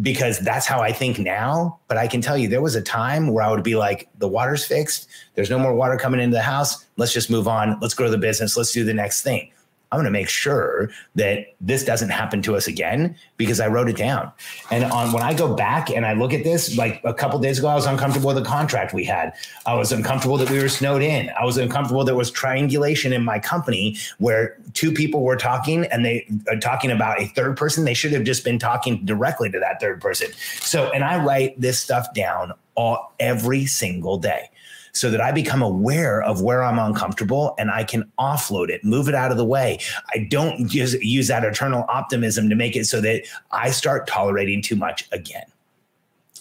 because 0.02 0.38
that's 0.40 0.66
how 0.66 0.80
I 0.80 0.92
think 0.92 1.18
now. 1.18 1.78
But 1.88 1.96
I 1.96 2.06
can 2.06 2.20
tell 2.20 2.36
you, 2.36 2.48
there 2.48 2.60
was 2.60 2.74
a 2.74 2.82
time 2.82 3.32
where 3.32 3.44
I 3.44 3.50
would 3.50 3.62
be 3.62 3.76
like, 3.76 4.08
the 4.18 4.28
water's 4.28 4.64
fixed. 4.64 5.08
There's 5.34 5.50
no 5.50 5.58
more 5.58 5.74
water 5.74 5.96
coming 5.96 6.20
into 6.20 6.34
the 6.34 6.42
house. 6.42 6.84
Let's 6.96 7.12
just 7.12 7.30
move 7.30 7.48
on. 7.48 7.78
Let's 7.80 7.94
grow 7.94 8.10
the 8.10 8.18
business. 8.18 8.56
Let's 8.56 8.72
do 8.72 8.84
the 8.84 8.94
next 8.94 9.22
thing. 9.22 9.50
I'm 9.92 9.98
going 9.98 10.06
to 10.06 10.10
make 10.10 10.28
sure 10.28 10.90
that 11.14 11.54
this 11.60 11.84
doesn't 11.84 12.08
happen 12.08 12.42
to 12.42 12.56
us 12.56 12.66
again 12.66 13.16
because 13.36 13.60
I 13.60 13.68
wrote 13.68 13.88
it 13.88 13.96
down. 13.96 14.32
And 14.70 14.84
on 14.84 15.12
when 15.12 15.22
I 15.22 15.32
go 15.32 15.54
back 15.54 15.90
and 15.90 16.04
I 16.04 16.14
look 16.14 16.32
at 16.32 16.42
this, 16.42 16.76
like 16.76 17.00
a 17.04 17.14
couple 17.14 17.38
days 17.38 17.60
ago, 17.60 17.68
I 17.68 17.74
was 17.76 17.86
uncomfortable 17.86 18.28
with 18.28 18.36
the 18.36 18.48
contract 18.48 18.92
we 18.92 19.04
had. 19.04 19.32
I 19.64 19.74
was 19.74 19.92
uncomfortable 19.92 20.38
that 20.38 20.50
we 20.50 20.60
were 20.60 20.68
snowed 20.68 21.02
in. 21.02 21.30
I 21.40 21.44
was 21.44 21.56
uncomfortable 21.56 22.04
there 22.04 22.16
was 22.16 22.32
triangulation 22.32 23.12
in 23.12 23.24
my 23.24 23.38
company 23.38 23.96
where 24.18 24.58
two 24.74 24.90
people 24.90 25.22
were 25.22 25.36
talking 25.36 25.84
and 25.86 26.04
they 26.04 26.26
are 26.48 26.58
talking 26.58 26.90
about 26.90 27.20
a 27.20 27.26
third 27.28 27.56
person. 27.56 27.84
They 27.84 27.94
should 27.94 28.12
have 28.12 28.24
just 28.24 28.42
been 28.42 28.58
talking 28.58 29.04
directly 29.04 29.50
to 29.50 29.60
that 29.60 29.80
third 29.80 30.00
person. 30.00 30.32
So, 30.60 30.90
and 30.90 31.04
I 31.04 31.24
write 31.24 31.60
this 31.60 31.78
stuff 31.78 32.12
down 32.12 32.52
all 32.74 33.14
every 33.20 33.66
single 33.66 34.18
day 34.18 34.50
so 34.96 35.10
that 35.10 35.20
I 35.20 35.30
become 35.30 35.60
aware 35.60 36.22
of 36.22 36.40
where 36.40 36.64
I'm 36.64 36.78
uncomfortable 36.78 37.54
and 37.58 37.70
I 37.70 37.84
can 37.84 38.10
offload 38.18 38.70
it, 38.70 38.82
move 38.82 39.08
it 39.08 39.14
out 39.14 39.30
of 39.30 39.36
the 39.36 39.44
way. 39.44 39.78
I 40.14 40.26
don't 40.30 40.72
use, 40.72 40.94
use 40.94 41.28
that 41.28 41.44
eternal 41.44 41.84
optimism 41.88 42.48
to 42.48 42.54
make 42.54 42.76
it 42.76 42.86
so 42.86 43.00
that 43.02 43.26
I 43.50 43.70
start 43.70 44.06
tolerating 44.06 44.62
too 44.62 44.74
much 44.76 45.06
again. 45.12 45.44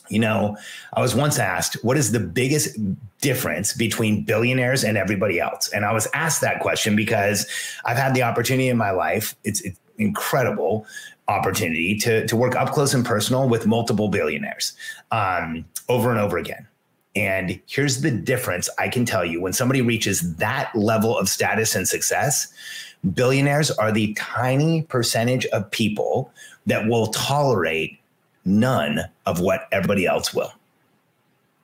You 0.09 0.19
know, 0.19 0.55
I 0.93 1.01
was 1.01 1.15
once 1.15 1.37
asked, 1.37 1.83
what 1.83 1.97
is 1.97 2.11
the 2.11 2.19
biggest 2.19 2.77
difference 3.21 3.73
between 3.73 4.23
billionaires 4.23 4.83
and 4.83 4.97
everybody 4.97 5.39
else? 5.39 5.67
And 5.69 5.83
I 5.83 5.91
was 5.91 6.07
asked 6.13 6.41
that 6.41 6.59
question 6.59 6.95
because 6.95 7.47
I've 7.85 7.97
had 7.97 8.13
the 8.13 8.23
opportunity 8.23 8.69
in 8.69 8.77
my 8.77 8.91
life. 8.91 9.35
It's, 9.43 9.61
it's 9.61 9.79
incredible 9.97 10.85
opportunity 11.27 11.97
to, 11.97 12.25
to 12.27 12.35
work 12.35 12.55
up 12.55 12.71
close 12.71 12.93
and 12.93 13.03
personal 13.03 13.49
with 13.49 13.65
multiple 13.65 14.07
billionaires 14.07 14.73
um, 15.11 15.65
over 15.89 16.11
and 16.11 16.19
over 16.19 16.37
again. 16.37 16.67
And 17.15 17.59
here's 17.67 18.01
the 18.01 18.11
difference 18.11 18.69
I 18.77 18.89
can 18.89 19.05
tell 19.05 19.23
you 19.23 19.39
when 19.41 19.53
somebody 19.53 19.81
reaches 19.81 20.35
that 20.35 20.75
level 20.75 21.17
of 21.17 21.29
status 21.29 21.75
and 21.75 21.87
success, 21.87 22.53
Billionaires 23.13 23.69
are 23.71 23.91
the 23.91 24.13
tiny 24.15 24.81
percentage 24.83 25.45
of 25.47 25.69
people 25.69 26.31
that 26.65 26.87
will 26.87 27.07
tolerate 27.07 27.99
none 28.45 29.01
of 29.25 29.39
what 29.39 29.67
everybody 29.71 30.07
else 30.07 30.33
will. 30.33 30.51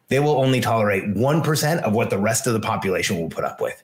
They 0.09 0.19
will 0.19 0.35
only 0.35 0.61
tolerate 0.61 1.05
1% 1.15 1.81
of 1.81 1.93
what 1.93 2.09
the 2.09 2.17
rest 2.17 2.45
of 2.45 2.53
the 2.53 2.59
population 2.59 3.19
will 3.19 3.29
put 3.29 3.43
up 3.43 3.61
with. 3.61 3.81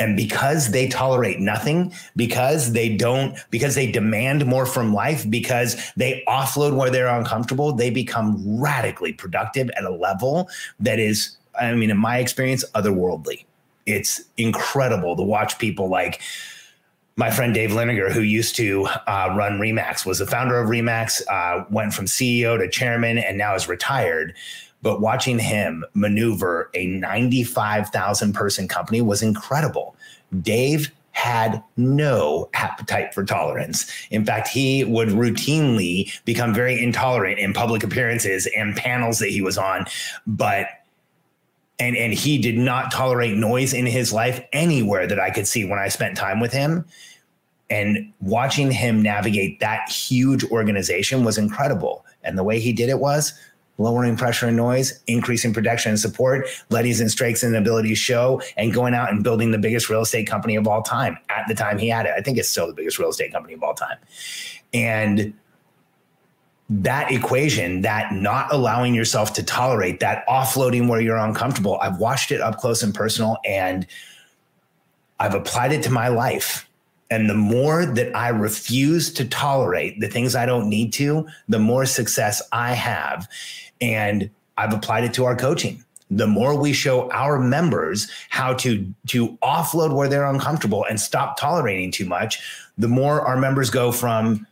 And 0.00 0.16
because 0.16 0.70
they 0.70 0.88
tolerate 0.88 1.40
nothing, 1.40 1.92
because 2.14 2.72
they 2.72 2.96
don't, 2.96 3.36
because 3.50 3.74
they 3.74 3.90
demand 3.90 4.46
more 4.46 4.64
from 4.64 4.94
life, 4.94 5.28
because 5.28 5.76
they 5.96 6.22
offload 6.28 6.76
where 6.76 6.90
they're 6.90 7.08
uncomfortable, 7.08 7.72
they 7.72 7.90
become 7.90 8.60
radically 8.60 9.12
productive 9.12 9.70
at 9.70 9.84
a 9.84 9.90
level 9.90 10.48
that 10.78 11.00
is, 11.00 11.36
I 11.60 11.72
mean, 11.74 11.90
in 11.90 11.98
my 11.98 12.18
experience, 12.18 12.64
otherworldly. 12.74 13.44
It's 13.86 14.22
incredible 14.36 15.16
to 15.16 15.22
watch 15.22 15.58
people 15.58 15.88
like, 15.88 16.20
my 17.16 17.32
friend 17.32 17.52
Dave 17.52 17.70
Liniger, 17.70 18.12
who 18.12 18.20
used 18.20 18.54
to 18.56 18.86
uh, 18.86 19.34
run 19.36 19.58
Remax, 19.58 20.06
was 20.06 20.20
the 20.20 20.26
founder 20.26 20.60
of 20.60 20.68
Remax, 20.70 21.20
uh, 21.28 21.64
went 21.68 21.92
from 21.92 22.04
CEO 22.04 22.56
to 22.56 22.68
chairman, 22.68 23.18
and 23.18 23.36
now 23.36 23.56
is 23.56 23.66
retired. 23.66 24.36
But 24.82 25.00
watching 25.00 25.38
him 25.38 25.84
maneuver 25.94 26.70
a 26.74 26.86
95,000 26.86 28.32
person 28.32 28.68
company 28.68 29.00
was 29.00 29.22
incredible. 29.22 29.96
Dave 30.40 30.92
had 31.18 31.60
no 31.76 32.48
appetite 32.54 33.12
for 33.12 33.24
tolerance. 33.24 33.90
In 34.12 34.24
fact, 34.24 34.46
he 34.46 34.84
would 34.84 35.08
routinely 35.08 36.12
become 36.24 36.54
very 36.54 36.80
intolerant 36.80 37.40
in 37.40 37.52
public 37.52 37.82
appearances 37.82 38.46
and 38.56 38.76
panels 38.76 39.18
that 39.18 39.30
he 39.30 39.42
was 39.42 39.58
on. 39.58 39.86
But 40.28 40.68
and 41.80 41.96
and 41.96 42.12
he 42.12 42.38
did 42.38 42.56
not 42.56 42.92
tolerate 42.92 43.36
noise 43.36 43.74
in 43.74 43.84
his 43.84 44.12
life 44.12 44.40
anywhere 44.52 45.08
that 45.08 45.18
I 45.18 45.30
could 45.30 45.48
see 45.48 45.64
when 45.64 45.80
I 45.80 45.88
spent 45.88 46.16
time 46.16 46.38
with 46.38 46.52
him. 46.52 46.84
And 47.68 48.12
watching 48.20 48.70
him 48.70 49.02
navigate 49.02 49.58
that 49.58 49.90
huge 49.90 50.44
organization 50.44 51.24
was 51.24 51.36
incredible. 51.36 52.04
And 52.22 52.38
the 52.38 52.44
way 52.44 52.60
he 52.60 52.72
did 52.72 52.88
it 52.88 53.00
was 53.00 53.32
lowering 53.78 54.16
pressure 54.16 54.48
and 54.48 54.56
noise, 54.56 55.00
increasing 55.06 55.54
protection 55.54 55.90
and 55.90 56.00
support, 56.00 56.46
letting 56.70 56.88
and 57.00 57.10
strengths 57.10 57.42
and 57.42 57.54
abilities 57.54 57.98
show, 57.98 58.40
and 58.56 58.72
going 58.72 58.94
out 58.94 59.10
and 59.10 59.22
building 59.22 59.50
the 59.50 59.58
biggest 59.58 59.88
real 59.88 60.02
estate 60.02 60.26
company 60.26 60.56
of 60.56 60.66
all 60.66 60.82
time 60.82 61.18
at 61.28 61.46
the 61.48 61.54
time 61.54 61.78
he 61.78 61.88
had 61.88 62.06
it. 62.06 62.12
I 62.16 62.20
think 62.20 62.38
it's 62.38 62.48
still 62.48 62.66
the 62.66 62.72
biggest 62.72 62.98
real 62.98 63.10
estate 63.10 63.32
company 63.32 63.54
of 63.54 63.62
all 63.62 63.74
time. 63.74 63.98
And 64.72 65.34
that 66.70 67.10
equation, 67.10 67.82
that 67.82 68.12
not 68.12 68.52
allowing 68.52 68.94
yourself 68.94 69.32
to 69.34 69.42
tolerate 69.42 70.00
that 70.00 70.26
offloading 70.28 70.88
where 70.88 71.00
you're 71.00 71.16
uncomfortable, 71.16 71.78
I've 71.80 71.98
watched 71.98 72.30
it 72.30 72.40
up 72.40 72.58
close 72.58 72.82
and 72.82 72.94
personal 72.94 73.38
and 73.44 73.86
I've 75.18 75.34
applied 75.34 75.72
it 75.72 75.82
to 75.84 75.90
my 75.90 76.08
life. 76.08 76.68
And 77.10 77.28
the 77.28 77.34
more 77.34 77.86
that 77.86 78.14
I 78.14 78.28
refuse 78.28 79.10
to 79.14 79.26
tolerate 79.26 79.98
the 80.00 80.08
things 80.08 80.36
I 80.36 80.44
don't 80.44 80.68
need 80.68 80.92
to, 80.94 81.26
the 81.48 81.58
more 81.58 81.86
success 81.86 82.42
I 82.52 82.74
have. 82.74 83.26
And 83.80 84.30
I've 84.56 84.72
applied 84.72 85.04
it 85.04 85.14
to 85.14 85.24
our 85.24 85.36
coaching. 85.36 85.84
The 86.10 86.26
more 86.26 86.58
we 86.58 86.72
show 86.72 87.10
our 87.10 87.38
members 87.38 88.10
how 88.30 88.54
to, 88.54 88.92
to 89.08 89.36
offload 89.42 89.94
where 89.94 90.08
they're 90.08 90.26
uncomfortable 90.26 90.84
and 90.88 90.98
stop 90.98 91.38
tolerating 91.38 91.90
too 91.90 92.06
much, 92.06 92.40
the 92.78 92.88
more 92.88 93.20
our 93.20 93.36
members 93.36 93.68
go 93.70 93.92
from 93.92 94.46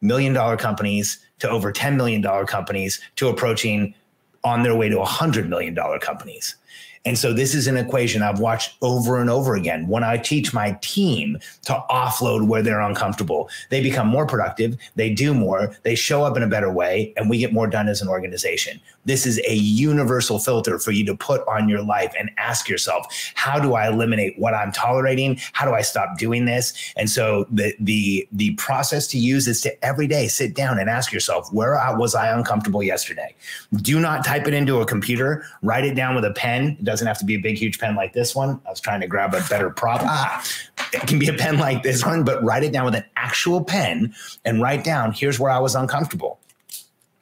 million 0.00 0.32
dollar 0.32 0.56
companies 0.56 1.18
to 1.38 1.48
over 1.48 1.72
$10 1.72 1.96
million 1.96 2.22
companies 2.46 3.00
to 3.16 3.28
approaching 3.28 3.94
on 4.44 4.62
their 4.62 4.74
way 4.74 4.88
to 4.88 4.96
$100 4.96 5.48
million 5.48 5.76
companies. 6.00 6.56
And 7.06 7.16
so 7.16 7.32
this 7.32 7.54
is 7.54 7.68
an 7.68 7.76
equation 7.76 8.20
I've 8.20 8.40
watched 8.40 8.76
over 8.82 9.20
and 9.20 9.30
over 9.30 9.54
again. 9.54 9.86
When 9.86 10.02
I 10.04 10.18
teach 10.18 10.52
my 10.52 10.76
team 10.82 11.38
to 11.62 11.84
offload 11.88 12.48
where 12.48 12.62
they're 12.62 12.80
uncomfortable, 12.80 13.48
they 13.70 13.80
become 13.80 14.08
more 14.08 14.26
productive, 14.26 14.76
they 14.96 15.14
do 15.14 15.32
more, 15.32 15.74
they 15.84 15.94
show 15.94 16.24
up 16.24 16.36
in 16.36 16.42
a 16.42 16.48
better 16.48 16.70
way, 16.70 17.14
and 17.16 17.30
we 17.30 17.38
get 17.38 17.52
more 17.52 17.68
done 17.68 17.88
as 17.88 18.02
an 18.02 18.08
organization. 18.08 18.80
This 19.04 19.24
is 19.24 19.40
a 19.46 19.54
universal 19.54 20.40
filter 20.40 20.80
for 20.80 20.90
you 20.90 21.06
to 21.06 21.16
put 21.16 21.46
on 21.46 21.68
your 21.68 21.82
life 21.82 22.12
and 22.18 22.28
ask 22.38 22.68
yourself, 22.68 23.06
how 23.36 23.60
do 23.60 23.74
I 23.74 23.86
eliminate 23.86 24.36
what 24.36 24.52
I'm 24.52 24.72
tolerating? 24.72 25.38
How 25.52 25.64
do 25.64 25.72
I 25.72 25.82
stop 25.82 26.18
doing 26.18 26.44
this? 26.44 26.92
And 26.96 27.08
so 27.08 27.46
the 27.50 27.72
the 27.78 28.28
the 28.32 28.54
process 28.54 29.06
to 29.08 29.18
use 29.18 29.46
is 29.46 29.60
to 29.60 29.84
every 29.84 30.08
day 30.08 30.26
sit 30.26 30.54
down 30.54 30.80
and 30.80 30.90
ask 30.90 31.12
yourself, 31.12 31.52
where 31.52 31.78
was 31.96 32.16
I 32.16 32.36
uncomfortable 32.36 32.82
yesterday? 32.82 33.32
Do 33.76 34.00
not 34.00 34.24
type 34.24 34.48
it 34.48 34.54
into 34.54 34.80
a 34.80 34.86
computer, 34.86 35.44
write 35.62 35.84
it 35.84 35.94
down 35.94 36.16
with 36.16 36.24
a 36.24 36.32
pen. 36.32 36.76
It 36.80 36.84
doesn't 36.96 37.06
have 37.06 37.18
to 37.18 37.26
be 37.26 37.34
a 37.34 37.38
big, 37.38 37.58
huge 37.58 37.78
pen 37.78 37.94
like 37.94 38.14
this 38.14 38.34
one. 38.34 38.58
I 38.66 38.70
was 38.70 38.80
trying 38.80 39.02
to 39.02 39.06
grab 39.06 39.34
a 39.34 39.44
better 39.50 39.68
prop. 39.68 40.00
Ah, 40.02 40.42
it 40.94 41.06
can 41.06 41.18
be 41.18 41.28
a 41.28 41.34
pen 41.34 41.58
like 41.58 41.82
this 41.82 42.04
one, 42.06 42.24
but 42.24 42.42
write 42.42 42.64
it 42.64 42.72
down 42.72 42.86
with 42.86 42.94
an 42.94 43.04
actual 43.16 43.62
pen 43.62 44.14
and 44.46 44.62
write 44.62 44.82
down, 44.82 45.12
here's 45.12 45.38
where 45.38 45.50
I 45.50 45.58
was 45.58 45.74
uncomfortable. 45.74 46.40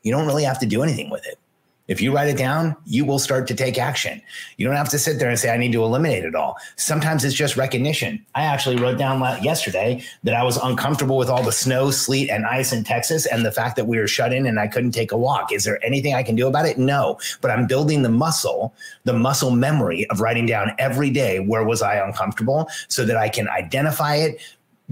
You 0.03 0.13
don't 0.13 0.27
really 0.27 0.45
have 0.45 0.61
to 0.61 0.67
do 0.67 0.85
anything 0.85 1.11
with 1.11 1.27
it. 1.27 1.39
If 1.87 2.01
you 2.01 2.15
write 2.15 2.29
it 2.29 2.39
down, 2.39 2.77
you 2.87 3.05
will 3.05 3.19
start 3.19 3.47
to 3.49 3.55
take 3.55 3.79
action. 3.79 4.23
You 4.57 4.67
don't 4.67 4.77
have 4.77 4.89
to 4.89 4.99
sit 4.99 5.19
there 5.19 5.29
and 5.29 5.39
say, 5.39 5.51
I 5.51 5.59
need 5.59 5.73
to 5.73 5.85
eliminate 5.85 6.25
it 6.25 6.35
all. 6.35 6.57
Sometimes 6.77 7.25
it's 7.25 7.35
just 7.35 7.57
recognition. 7.57 8.25
I 8.35 8.45
actually 8.45 8.77
wrote 8.77 8.97
down 8.97 9.21
yesterday 9.43 10.03
that 10.23 10.35
I 10.35 10.43
was 10.45 10.57
uncomfortable 10.57 11.19
with 11.19 11.29
all 11.29 11.43
the 11.43 11.53
snow, 11.53 11.91
sleet, 11.91 12.31
and 12.31 12.47
ice 12.47 12.73
in 12.73 12.85
Texas 12.85 13.27
and 13.27 13.45
the 13.45 13.53
fact 13.53 13.77
that 13.77 13.87
we 13.87 13.99
were 13.99 14.07
shut 14.07 14.33
in 14.33 14.47
and 14.47 14.59
I 14.59 14.67
couldn't 14.67 14.93
take 14.93 15.13
a 15.13 15.19
walk. 15.19 15.53
Is 15.53 15.65
there 15.65 15.85
anything 15.85 16.15
I 16.15 16.23
can 16.23 16.37
do 16.37 16.47
about 16.47 16.65
it? 16.65 16.79
No. 16.79 17.19
But 17.43 17.51
I'm 17.51 17.67
building 17.67 18.03
the 18.03 18.09
muscle, 18.09 18.75
the 19.05 19.13
muscle 19.13 19.51
memory 19.51 20.09
of 20.09 20.21
writing 20.21 20.47
down 20.47 20.73
every 20.79 21.11
day 21.11 21.41
where 21.41 21.65
was 21.65 21.83
I 21.83 21.97
uncomfortable 21.97 22.69
so 22.89 23.05
that 23.05 23.19
I 23.19 23.29
can 23.29 23.47
identify 23.49 24.17
it, 24.17 24.41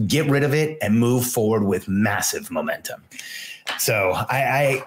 get 0.07 0.29
rid 0.29 0.43
of 0.43 0.53
it, 0.53 0.77
and 0.83 0.99
move 0.99 1.25
forward 1.25 1.65
with 1.65 1.89
massive 1.89 2.51
momentum. 2.51 3.03
So 3.79 4.13
I, 4.29 4.43
I, 4.43 4.85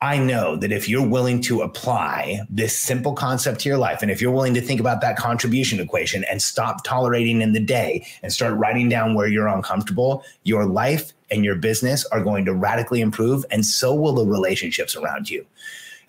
I 0.00 0.16
know 0.16 0.54
that 0.54 0.70
if 0.70 0.88
you're 0.88 1.06
willing 1.06 1.40
to 1.42 1.62
apply 1.62 2.42
this 2.48 2.78
simple 2.78 3.14
concept 3.14 3.60
to 3.60 3.68
your 3.68 3.78
life, 3.78 4.00
and 4.00 4.12
if 4.12 4.22
you're 4.22 4.30
willing 4.30 4.54
to 4.54 4.60
think 4.60 4.78
about 4.78 5.00
that 5.00 5.16
contribution 5.16 5.80
equation 5.80 6.22
and 6.30 6.40
stop 6.40 6.84
tolerating 6.84 7.42
in 7.42 7.52
the 7.52 7.60
day 7.60 8.06
and 8.22 8.32
start 8.32 8.54
writing 8.54 8.88
down 8.88 9.16
where 9.16 9.26
you're 9.26 9.48
uncomfortable, 9.48 10.22
your 10.44 10.66
life 10.66 11.12
and 11.32 11.44
your 11.44 11.56
business 11.56 12.06
are 12.06 12.22
going 12.22 12.44
to 12.44 12.54
radically 12.54 13.00
improve, 13.00 13.44
and 13.50 13.66
so 13.66 13.92
will 13.92 14.12
the 14.12 14.24
relationships 14.24 14.94
around 14.94 15.28
you. 15.28 15.44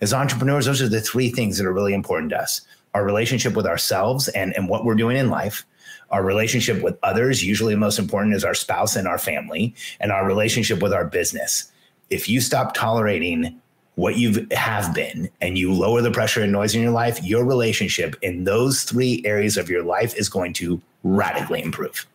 As 0.00 0.14
entrepreneurs, 0.14 0.66
those 0.66 0.80
are 0.80 0.88
the 0.88 1.00
three 1.00 1.30
things 1.30 1.58
that 1.58 1.66
are 1.66 1.72
really 1.72 1.94
important 1.94 2.30
to 2.30 2.38
us 2.38 2.62
our 2.94 3.04
relationship 3.04 3.54
with 3.54 3.66
ourselves 3.66 4.26
and, 4.28 4.52
and 4.56 4.68
what 4.68 4.84
we're 4.84 4.96
doing 4.96 5.16
in 5.16 5.30
life, 5.30 5.64
our 6.10 6.24
relationship 6.24 6.82
with 6.82 6.98
others, 7.04 7.44
usually 7.44 7.72
the 7.72 7.78
most 7.78 8.00
important 8.00 8.34
is 8.34 8.44
our 8.44 8.54
spouse 8.54 8.96
and 8.96 9.06
our 9.06 9.18
family, 9.18 9.74
and 10.00 10.10
our 10.10 10.26
relationship 10.26 10.82
with 10.82 10.92
our 10.92 11.04
business. 11.04 11.70
If 12.08 12.28
you 12.28 12.40
stop 12.40 12.74
tolerating 12.74 13.60
what 14.00 14.16
you 14.16 14.46
have 14.52 14.94
been 14.94 15.28
and 15.42 15.58
you 15.58 15.70
lower 15.70 16.00
the 16.00 16.10
pressure 16.10 16.42
and 16.42 16.50
noise 16.50 16.74
in 16.74 16.80
your 16.80 16.90
life, 16.90 17.22
your 17.22 17.44
relationship 17.44 18.16
in 18.22 18.44
those 18.44 18.82
three 18.82 19.22
areas 19.26 19.58
of 19.58 19.68
your 19.68 19.82
life 19.82 20.16
is 20.16 20.26
going 20.26 20.54
to 20.54 20.80
radically 21.04 21.62
improve. 21.62 22.06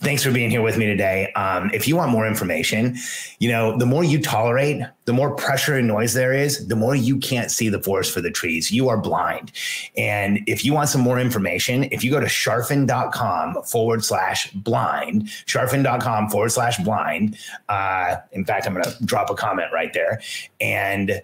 Thanks 0.00 0.22
for 0.22 0.32
being 0.32 0.50
here 0.50 0.62
with 0.62 0.78
me 0.78 0.86
today. 0.86 1.32
Um, 1.32 1.70
if 1.72 1.86
you 1.86 1.96
want 1.96 2.10
more 2.10 2.26
information, 2.26 2.96
you 3.38 3.48
know, 3.48 3.76
the 3.76 3.86
more 3.86 4.04
you 4.04 4.20
tolerate, 4.20 4.82
the 5.04 5.12
more 5.12 5.34
pressure 5.34 5.76
and 5.76 5.88
noise 5.88 6.14
there 6.14 6.32
is, 6.32 6.68
the 6.68 6.76
more 6.76 6.94
you 6.94 7.18
can't 7.18 7.50
see 7.50 7.68
the 7.68 7.82
forest 7.82 8.12
for 8.12 8.20
the 8.20 8.30
trees. 8.30 8.70
You 8.70 8.88
are 8.88 8.96
blind. 8.96 9.52
And 9.96 10.40
if 10.46 10.64
you 10.64 10.72
want 10.72 10.88
some 10.88 11.00
more 11.00 11.18
information, 11.18 11.84
if 11.84 12.04
you 12.04 12.10
go 12.10 12.20
to 12.20 12.26
charfen.com 12.26 13.62
forward 13.64 14.04
slash 14.04 14.50
blind, 14.52 15.26
charfen.com 15.46 16.28
forward 16.30 16.50
slash 16.50 16.78
blind, 16.78 17.36
uh, 17.68 18.16
in 18.32 18.44
fact, 18.44 18.66
I'm 18.66 18.74
going 18.74 18.84
to 18.84 19.04
drop 19.04 19.30
a 19.30 19.34
comment 19.34 19.68
right 19.72 19.92
there. 19.92 20.20
And 20.60 21.22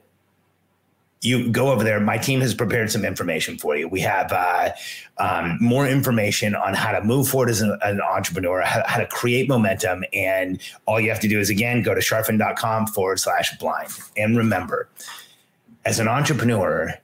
you 1.21 1.51
go 1.51 1.73
over 1.73 1.83
there. 1.83 1.99
My 2.01 2.17
team 2.17 2.41
has 2.41 2.55
prepared 2.55 2.91
some 2.93 3.05
information 3.05 3.59
for 3.59 3.77
you. 3.77 3.89
We 3.89 4.01
have 4.01 4.33
uh, 4.33 4.71
um, 5.19 5.59
more 5.61 5.87
information 5.87 6.55
on 6.55 6.75
how 6.75 6.93
to 6.93 7.03
move 7.03 7.29
forward 7.29 7.51
as 7.51 7.61
an, 7.61 7.77
an 7.83 8.01
entrepreneur, 8.01 8.63
how, 8.63 8.83
how, 8.87 8.99
to 8.99 9.07
create 9.07 9.49
momentum. 9.49 10.05
And 10.13 10.61
all 10.87 11.01
you 11.01 11.09
have 11.09 11.21
to 11.21 11.29
do 11.29 11.41
is, 11.41 11.51
again, 11.51 11.83
go 11.83 11.95
to 11.95 12.01
charfen.com 12.01 12.89
forward 12.89 13.19
slash 13.19 13.57
blind. 13.59 13.91
And 14.17 14.37
remember, 14.37 14.89
as 15.85 15.99
an 15.99 16.07
entrepreneur, 16.07 16.95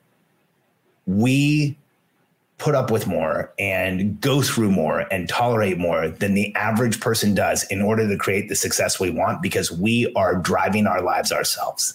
we 1.07 1.77
put 2.59 2.75
up 2.75 2.91
with 2.91 3.07
more 3.07 3.53
and 3.59 4.21
go 4.21 4.41
through 4.41 4.71
more 4.71 5.13
and 5.13 5.29
tolerate 5.29 5.77
more 5.77 6.09
than 6.09 6.35
the 6.35 6.55
average 6.55 7.01
person 7.01 7.35
does 7.35 7.65
in 7.65 7.83
order 7.83 8.09
to 8.09 8.17
create 8.17 8.49
the 8.49 8.55
success 8.55 9.01
we 9.01 9.11
want 9.11 9.43
because 9.43 9.73
we 9.73 10.13
are 10.15 10.37
driving 10.37 10.87
our 10.87 11.03
lives 11.03 11.33
ourselves. 11.33 11.95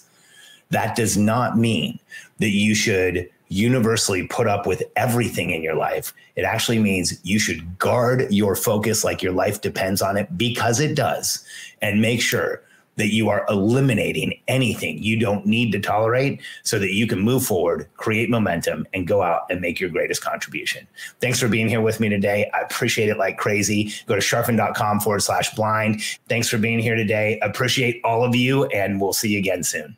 That 0.70 0.96
does 0.96 1.16
not 1.16 1.58
mean 1.58 1.98
that 2.38 2.50
you 2.50 2.74
should 2.74 3.28
universally 3.48 4.26
put 4.28 4.46
up 4.46 4.66
with 4.66 4.82
everything 4.96 5.50
in 5.50 5.62
your 5.62 5.74
life. 5.74 6.14
It 6.36 6.42
actually 6.42 6.78
means 6.78 7.20
you 7.24 7.38
should 7.38 7.78
guard 7.78 8.28
your 8.30 8.54
focus 8.54 9.02
like 9.02 9.22
your 9.22 9.32
life 9.32 9.60
depends 9.60 10.00
on 10.00 10.16
it 10.16 10.38
because 10.38 10.80
it 10.80 10.94
does, 10.94 11.44
and 11.82 12.00
make 12.00 12.22
sure 12.22 12.62
that 12.96 13.12
you 13.12 13.30
are 13.30 13.46
eliminating 13.48 14.38
anything 14.46 15.02
you 15.02 15.18
don't 15.18 15.46
need 15.46 15.72
to 15.72 15.80
tolerate 15.80 16.40
so 16.64 16.78
that 16.78 16.92
you 16.92 17.06
can 17.06 17.18
move 17.18 17.42
forward, 17.42 17.88
create 17.96 18.28
momentum, 18.28 18.86
and 18.92 19.08
go 19.08 19.22
out 19.22 19.46
and 19.48 19.60
make 19.60 19.80
your 19.80 19.88
greatest 19.88 20.22
contribution. 20.22 20.86
Thanks 21.20 21.40
for 21.40 21.48
being 21.48 21.68
here 21.68 21.80
with 21.80 21.98
me 21.98 22.08
today. 22.08 22.50
I 22.52 22.60
appreciate 22.60 23.08
it 23.08 23.16
like 23.16 23.38
crazy. 23.38 23.92
Go 24.06 24.16
to 24.16 24.20
charfen.com 24.20 25.00
forward 25.00 25.22
slash 25.22 25.54
blind. 25.54 26.02
Thanks 26.28 26.48
for 26.48 26.58
being 26.58 26.78
here 26.78 26.94
today. 26.94 27.38
Appreciate 27.40 28.00
all 28.04 28.22
of 28.22 28.34
you, 28.34 28.66
and 28.66 29.00
we'll 29.00 29.14
see 29.14 29.30
you 29.30 29.38
again 29.38 29.62
soon. 29.62 29.96